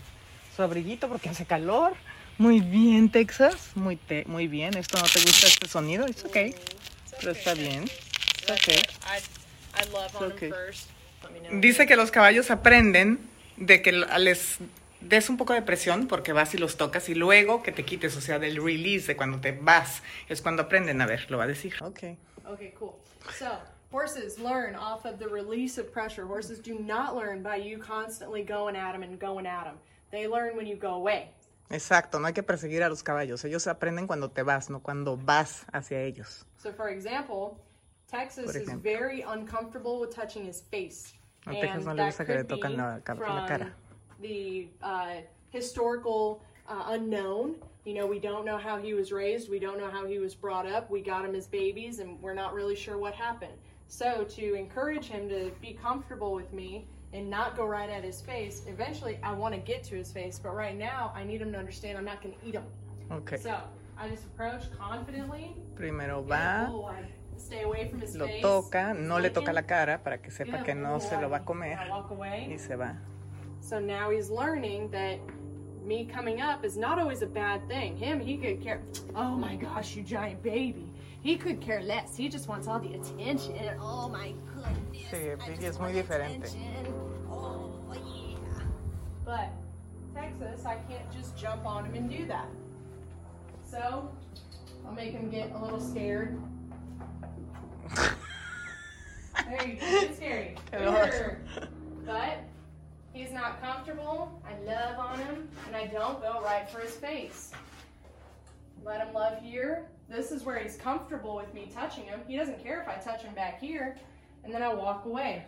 su 0.56 0.64
abriguito 0.64 1.08
porque 1.10 1.30
hace 1.30 1.46
calor. 1.46 1.94
Muy 2.40 2.62
bien, 2.62 3.12
Texas. 3.12 3.72
Muy 3.76 3.98
te- 3.98 4.24
muy 4.26 4.48
bien. 4.48 4.76
Esto 4.78 4.98
no 4.98 5.04
te 5.04 5.20
gusta 5.20 5.48
este 5.48 5.68
sonido, 5.68 6.06
es 6.06 6.24
okay. 6.24 6.56
Pero 7.20 7.32
está 7.34 7.54
bien. 7.54 7.84
It's 7.84 8.50
okay. 8.50 8.82
Okay. 10.32 10.52
Dice 11.60 11.86
que 11.86 11.98
los 11.98 12.12
caballos 12.12 12.50
aprenden 12.50 13.20
de 13.58 13.82
que 13.82 13.92
les 13.92 14.58
des 15.02 15.30
un 15.30 15.36
poco 15.36 15.54
de 15.54 15.62
presión 15.62 16.08
porque 16.08 16.32
vas 16.32 16.54
y 16.54 16.58
los 16.58 16.78
tocas 16.78 17.10
y 17.10 17.16
luego 17.16 17.62
que 17.62 17.74
te 17.74 17.84
quites, 17.84 18.16
o 18.16 18.22
sea, 18.22 18.40
del 18.40 18.64
release 18.64 19.08
de 19.08 19.18
cuando 19.18 19.40
te 19.42 19.52
vas, 19.52 20.02
es 20.30 20.42
cuando 20.42 20.64
aprenden 20.64 21.02
a 21.02 21.06
ver, 21.06 21.30
lo 21.30 21.38
va 21.38 21.44
a 21.44 21.48
decir. 21.48 21.74
Ok. 21.82 22.04
Okay, 22.46 22.72
cool. 22.80 22.94
So, 23.38 23.60
horses 23.92 24.40
learn 24.40 24.76
off 24.76 25.06
of 25.06 25.20
the 25.20 25.28
release 25.28 25.78
of 25.80 25.92
pressure. 25.92 26.26
Horses 26.26 26.62
do 26.62 26.80
not 26.80 27.16
learn 27.18 27.44
by 27.44 27.58
you 27.58 27.80
constantly 27.80 28.44
going 28.44 28.78
at 28.78 28.94
them 28.94 29.04
and 29.04 29.20
going 29.20 29.46
at 29.46 29.66
them. 29.66 29.76
They 30.12 30.26
learn 30.28 30.56
when 30.56 30.66
you 30.68 30.78
go 30.78 30.94
away. 30.96 31.30
Exacto, 31.70 32.20
no 32.20 32.28
hay 32.28 32.34
que 32.34 32.44
perseguir 32.44 32.84
a 32.84 32.90
los 32.90 33.04
caballos, 33.04 33.46
ellos 33.46 33.68
aprenden 33.68 34.08
cuando 34.08 34.32
te 34.32 34.42
vas, 34.42 34.70
no 34.70 34.82
cuando 34.82 35.18
vas 35.18 35.66
hacia 35.72 36.02
ellos. 36.02 36.46
So, 36.58 36.74
for 36.74 36.90
example, 36.90 37.60
Texas 38.10 38.46
Por 38.46 38.58
is 38.58 38.70
very 38.82 39.22
uncomfortable 39.22 40.00
with 40.00 40.10
touching 40.10 40.46
his 40.46 40.62
face. 40.62 41.14
A 41.46 41.54
Texas 41.54 41.86
no 41.86 41.94
le 41.94 42.06
gusta 42.06 42.26
que 42.26 42.36
le 42.36 42.44
be 42.44 42.58
la, 42.58 43.00
la 43.06 43.46
cara. 43.46 43.74
the 44.20 44.68
uh, 44.82 45.22
historical 45.52 46.42
uh, 46.68 46.86
unknown. 46.88 47.56
You 47.86 47.94
know, 47.94 48.08
we 48.08 48.20
don't 48.20 48.46
know 48.46 48.58
how 48.58 48.78
he 48.78 48.94
was 48.94 49.12
raised, 49.12 49.50
we 49.50 49.60
don't 49.60 49.78
know 49.78 49.90
how 49.90 50.06
he 50.06 50.20
was 50.20 50.36
brought 50.36 50.66
up. 50.66 50.90
We 50.90 51.02
got 51.02 51.24
him 51.24 51.36
as 51.36 51.48
babies, 51.48 52.00
and 52.00 52.22
we're 52.22 52.34
not 52.34 52.54
really 52.54 52.76
sure 52.76 52.98
what 52.98 53.14
happened. 53.14 53.58
So, 53.88 54.24
to 54.24 54.54
encourage 54.56 55.06
him 55.06 55.30
to 55.30 55.52
be 55.62 55.74
comfortable 55.74 56.34
with 56.34 56.52
me 56.52 56.88
and 57.14 57.30
not 57.30 57.56
go 57.58 57.66
right 57.66 57.90
at 57.90 58.04
his 58.04 58.22
face, 58.22 58.64
eventually 58.68 59.20
I 59.24 59.34
want 59.34 59.54
to 59.56 59.60
get 59.60 59.84
to 59.86 59.96
his 59.96 60.12
face, 60.12 60.40
but 60.42 60.54
right 60.56 60.78
now 60.78 61.12
I 61.16 61.24
need 61.24 61.42
him 61.42 61.52
to 61.52 61.58
understand 61.58 61.98
I'm 61.98 62.06
not 62.06 62.22
going 62.22 62.36
to 62.36 62.48
eat 62.48 62.56
him. 62.56 62.64
Ok. 63.12 63.38
So, 63.38 63.56
I 63.98 64.08
just 64.10 64.26
approach 64.26 64.64
confidently. 64.78 65.56
Primero 65.76 66.22
va, 66.22 66.68
boy. 66.70 66.94
Stay 67.38 67.64
away 67.64 67.88
from 67.90 68.02
his 68.02 68.16
lo 68.16 68.28
face. 68.28 68.42
toca, 68.42 68.94
no 68.94 69.18
le 69.18 69.30
toca 69.30 69.52
la 69.54 69.62
cara 69.62 69.98
para 70.04 70.18
que 70.18 70.30
sepa 70.32 70.58
Good 70.58 70.66
que 70.66 70.76
no 70.76 71.00
se 71.00 71.16
lo 71.20 71.30
va 71.30 71.38
a 71.38 71.40
comer 71.40 71.78
I 71.80 71.90
walk 71.90 72.12
away. 72.12 72.48
y 72.52 72.58
se 72.58 72.76
va. 72.76 72.96
So 73.62 73.80
now 73.80 74.10
he's 74.10 74.30
learning 74.30 74.90
that 74.92 75.20
me 75.86 76.06
coming 76.06 76.42
up 76.42 76.64
is 76.64 76.78
not 76.78 77.00
always 77.00 77.22
a 77.22 77.28
bad 77.28 77.68
thing. 77.68 77.98
Him, 77.98 78.20
he 78.20 78.38
could 78.38 78.62
care. 78.62 78.82
Oh 79.16 79.36
my 79.36 79.56
gosh, 79.56 79.96
you 79.96 80.04
giant 80.04 80.44
baby. 80.44 80.92
He 81.22 81.36
could 81.36 81.60
care 81.60 81.82
less. 81.82 82.16
He 82.16 82.30
just 82.30 82.48
wants 82.48 82.68
all 82.68 82.80
the 82.80 82.94
attention. 82.94 83.56
And 83.56 83.78
Oh 83.82 84.08
my. 84.10 84.34
Sí, 85.10 85.66
es 85.66 85.80
muy 85.80 85.92
diferente. 85.94 86.50
Oh 87.30 87.72
yeah. 87.94 88.64
But 89.26 89.50
Texas, 90.14 90.66
I 90.66 90.76
can't 90.88 91.12
just 91.12 91.36
jump 91.38 91.66
on 91.66 91.86
him 91.86 91.96
and 91.96 92.10
do 92.10 92.26
that. 92.28 92.48
So 93.64 94.10
I'll 94.86 94.94
make 94.94 95.12
him 95.12 95.30
get 95.30 95.52
a 95.54 95.58
little 95.58 95.80
scared. 95.80 96.40
There 99.50 99.68
you 99.68 99.74
go. 99.76 100.02
Get 100.02 100.16
scary. 100.16 100.56
But 102.06 102.40
he's 103.14 103.32
not 103.32 103.62
comfortable. 103.62 104.42
I 104.44 104.60
love 104.64 104.98
on 104.98 105.20
him, 105.20 105.48
and 105.68 105.76
I 105.76 105.86
don't 105.86 106.20
go 106.22 106.42
right 106.44 106.68
for 106.68 106.80
his 106.80 106.96
face. 106.96 107.52
Let 108.84 109.06
him 109.06 109.14
love 109.14 109.40
here. 109.44 109.86
This 110.10 110.32
is 110.32 110.44
where 110.44 110.58
he's 110.58 110.76
comfortable 110.76 111.36
with 111.36 111.54
me 111.54 111.70
touching 111.72 112.06
him. 112.06 112.22
He 112.28 112.36
doesn't 112.36 112.64
care 112.64 112.82
if 112.82 112.88
I 112.88 112.96
touch 112.96 113.22
him 113.22 113.36
back 113.36 113.60
here, 113.60 113.98
and 114.44 114.54
then 114.54 114.64
I 114.64 114.74
walk 114.74 115.06
away. 115.06 115.46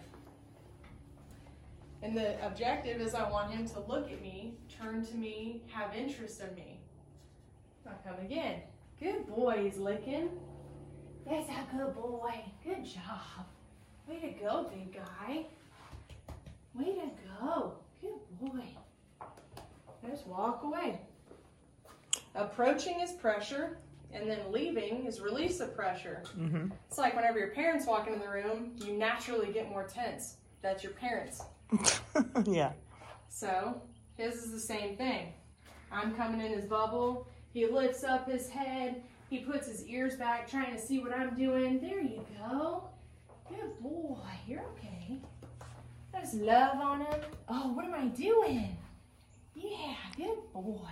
And 2.03 2.17
the 2.17 2.43
objective 2.45 2.99
is 2.99 3.13
I 3.13 3.29
want 3.29 3.51
him 3.51 3.67
to 3.69 3.79
look 3.81 4.11
at 4.11 4.21
me, 4.21 4.55
turn 4.69 5.05
to 5.05 5.15
me, 5.15 5.61
have 5.71 5.95
interest 5.95 6.41
in 6.41 6.53
me. 6.55 6.79
I'll 7.87 7.99
come 8.03 8.23
again. 8.25 8.61
Good 8.99 9.27
boy, 9.27 9.63
he's 9.63 9.77
licking. 9.77 10.29
That's 11.29 11.49
a 11.49 11.75
good 11.75 11.95
boy. 11.95 12.33
Good 12.63 12.83
job. 12.85 13.45
Way 14.07 14.19
to 14.19 14.43
go, 14.43 14.69
big 14.73 14.93
guy. 14.93 15.45
Way 16.73 16.95
to 16.95 17.09
go. 17.39 17.73
Good 18.01 18.39
boy. 18.39 18.65
Just 20.07 20.25
walk 20.25 20.63
away. 20.63 20.99
Approaching 22.33 23.01
is 23.01 23.11
pressure, 23.11 23.77
and 24.13 24.29
then 24.29 24.39
leaving 24.51 25.05
is 25.05 25.21
release 25.21 25.59
of 25.59 25.75
pressure. 25.75 26.23
Ujú. 26.37 26.71
It's 26.87 26.97
like 26.97 27.15
whenever 27.15 27.39
your 27.39 27.49
parents 27.49 27.85
walk 27.85 28.07
into 28.07 28.19
the 28.19 28.29
room, 28.29 28.71
you 28.85 28.93
naturally 28.93 29.51
get 29.51 29.69
more 29.69 29.83
tense. 29.83 30.35
That's 30.61 30.83
your 30.83 30.93
parents. 30.93 31.41
yeah. 32.45 32.71
So 33.29 33.81
his 34.15 34.35
is 34.35 34.51
the 34.51 34.59
same 34.59 34.95
thing. 34.97 35.33
I'm 35.91 36.13
coming 36.15 36.41
in 36.41 36.51
his 36.51 36.65
bubble. 36.65 37.27
He 37.53 37.67
lifts 37.67 38.03
up 38.03 38.29
his 38.29 38.49
head. 38.49 39.03
He 39.29 39.39
puts 39.39 39.67
his 39.67 39.85
ears 39.85 40.15
back, 40.15 40.49
trying 40.49 40.73
to 40.75 40.79
see 40.79 40.99
what 40.99 41.13
I'm 41.17 41.35
doing. 41.35 41.79
There 41.79 42.01
you 42.01 42.25
go. 42.37 42.83
Good 43.49 43.79
boy. 43.81 44.17
You're 44.47 44.63
okay. 44.77 45.19
There's 46.13 46.33
love 46.33 46.77
on 46.79 47.01
him. 47.01 47.21
Oh, 47.47 47.71
what 47.73 47.85
am 47.85 47.93
I 47.93 48.07
doing? 48.07 48.77
Yeah, 49.55 49.95
good 50.17 50.37
boy. 50.53 50.89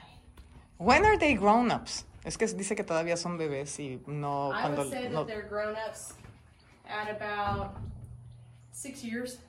When 0.77 1.05
are 1.05 1.17
they 1.17 1.33
grown-ups? 1.33 2.05
Es 2.23 2.37
que 2.37 2.45
dice 2.47 2.75
que 2.75 2.83
todavía 2.83 3.15
son 3.17 3.37
bebés 3.37 3.79
y 3.79 4.01
no 4.07 4.49
I 4.53 4.61
cuando 4.61 4.81
would 4.83 4.91
say 4.91 5.09
no- 5.09 5.25
that 5.25 5.33
they're 5.33 5.47
grown 5.47 5.75
ups 5.87 6.15
at 6.87 7.09
about 7.09 7.75
six 8.71 9.03
years. 9.03 9.39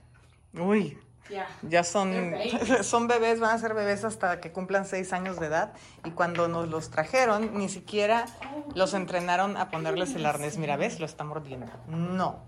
Uy, 0.54 0.98
Yeah. 1.28 1.46
ya 1.62 1.84
son 1.84 2.10
They're 2.10 2.30
babies. 2.64 2.86
son 2.86 3.06
bebés, 3.06 3.38
van 3.38 3.54
a 3.54 3.58
ser 3.58 3.72
bebés 3.74 4.04
hasta 4.04 4.40
que 4.40 4.50
cumplan 4.50 4.84
seis 4.84 5.12
años 5.12 5.38
de 5.38 5.46
edad 5.46 5.72
y 6.04 6.10
cuando 6.10 6.48
nos 6.48 6.68
los 6.68 6.90
trajeron 6.90 7.56
ni 7.56 7.68
siquiera 7.68 8.26
los 8.74 8.94
entrenaron 8.94 9.56
a 9.56 9.70
ponerles 9.70 10.14
el 10.16 10.26
arnés. 10.26 10.58
Mira, 10.58 10.76
ves, 10.76 10.98
lo 10.98 11.06
está 11.06 11.22
mordiendo. 11.22 11.66
No, 11.86 12.42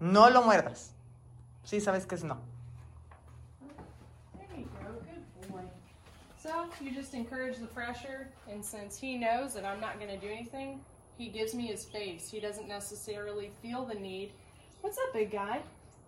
no 0.00 0.30
lo 0.30 0.40
muerdas. 0.42 0.92
Sí, 1.64 1.80
sabes 1.82 2.06
que 2.06 2.14
es 2.14 2.24
no. 2.24 2.38
You 6.80 6.92
just 6.92 7.12
encourage 7.12 7.58
the 7.58 7.66
pressure, 7.66 8.28
and 8.50 8.64
since 8.64 8.98
he 8.98 9.18
knows 9.18 9.52
that 9.52 9.66
I'm 9.66 9.80
not 9.80 10.00
going 10.00 10.18
to 10.18 10.26
do 10.26 10.32
anything, 10.32 10.80
he 11.18 11.28
gives 11.28 11.54
me 11.54 11.66
his 11.66 11.84
face. 11.84 12.30
He 12.30 12.40
doesn't 12.40 12.66
necessarily 12.66 13.50
feel 13.60 13.84
the 13.84 13.94
need, 13.94 14.32
what's 14.80 14.96
up, 14.96 15.12
big 15.12 15.30
guy, 15.30 15.60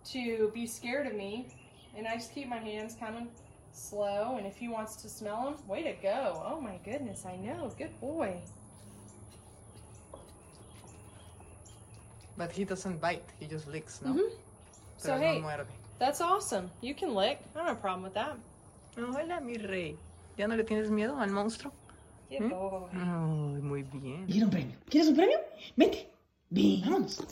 to 0.05 0.49
be 0.51 0.65
scared 0.65 1.05
of 1.05 1.13
me. 1.13 1.47
And 1.95 2.07
I 2.07 2.15
just 2.15 2.33
keep 2.33 2.47
my 2.47 2.57
hands 2.57 2.95
coming 2.99 3.27
slow, 3.71 4.37
and 4.37 4.47
if 4.47 4.55
he 4.57 4.67
wants 4.67 4.95
to 5.03 5.09
smell 5.09 5.43
them, 5.43 5.67
way 5.67 5.83
to 5.83 5.93
go. 6.01 6.41
Oh 6.43 6.59
my 6.59 6.77
goodness, 6.83 7.23
I 7.25 7.35
know, 7.35 7.71
good 7.77 7.99
boy. 7.99 8.41
But 12.35 12.51
he 12.51 12.63
doesn't 12.63 12.99
bite, 12.99 13.29
he 13.39 13.45
just 13.45 13.67
licks, 13.67 14.01
¿no? 14.01 14.13
Mhm. 14.13 14.31
So, 14.97 15.17
hey, 15.17 15.39
muerde. 15.39 15.67
that's 15.99 16.19
awesome. 16.21 16.71
You 16.81 16.95
can 16.95 17.13
lick. 17.13 17.39
I 17.53 17.57
don't 17.59 17.67
have 17.67 17.77
a 17.77 17.79
problem 17.79 18.03
with 18.03 18.15
that. 18.15 18.37
Hola, 18.97 19.39
mi 19.41 19.57
rey. 19.57 19.97
¿Ya 20.37 20.47
no 20.47 20.55
le 20.55 20.63
tienes 20.63 20.89
miedo 20.89 21.17
al 21.19 21.31
monstruo? 21.31 21.73
Good 22.29 22.49
boy. 22.49 22.89
Ay, 22.93 23.61
muy 23.61 23.83
bien. 23.83 24.25
Quiero 24.25 24.45
un 24.45 24.51
premio. 24.51 24.77
¿Quieres 24.89 25.09
un 25.09 25.15
premio? 25.15 25.37
Vente. 25.75 26.09
Ven, 26.49 26.81
vámonos. 26.81 27.23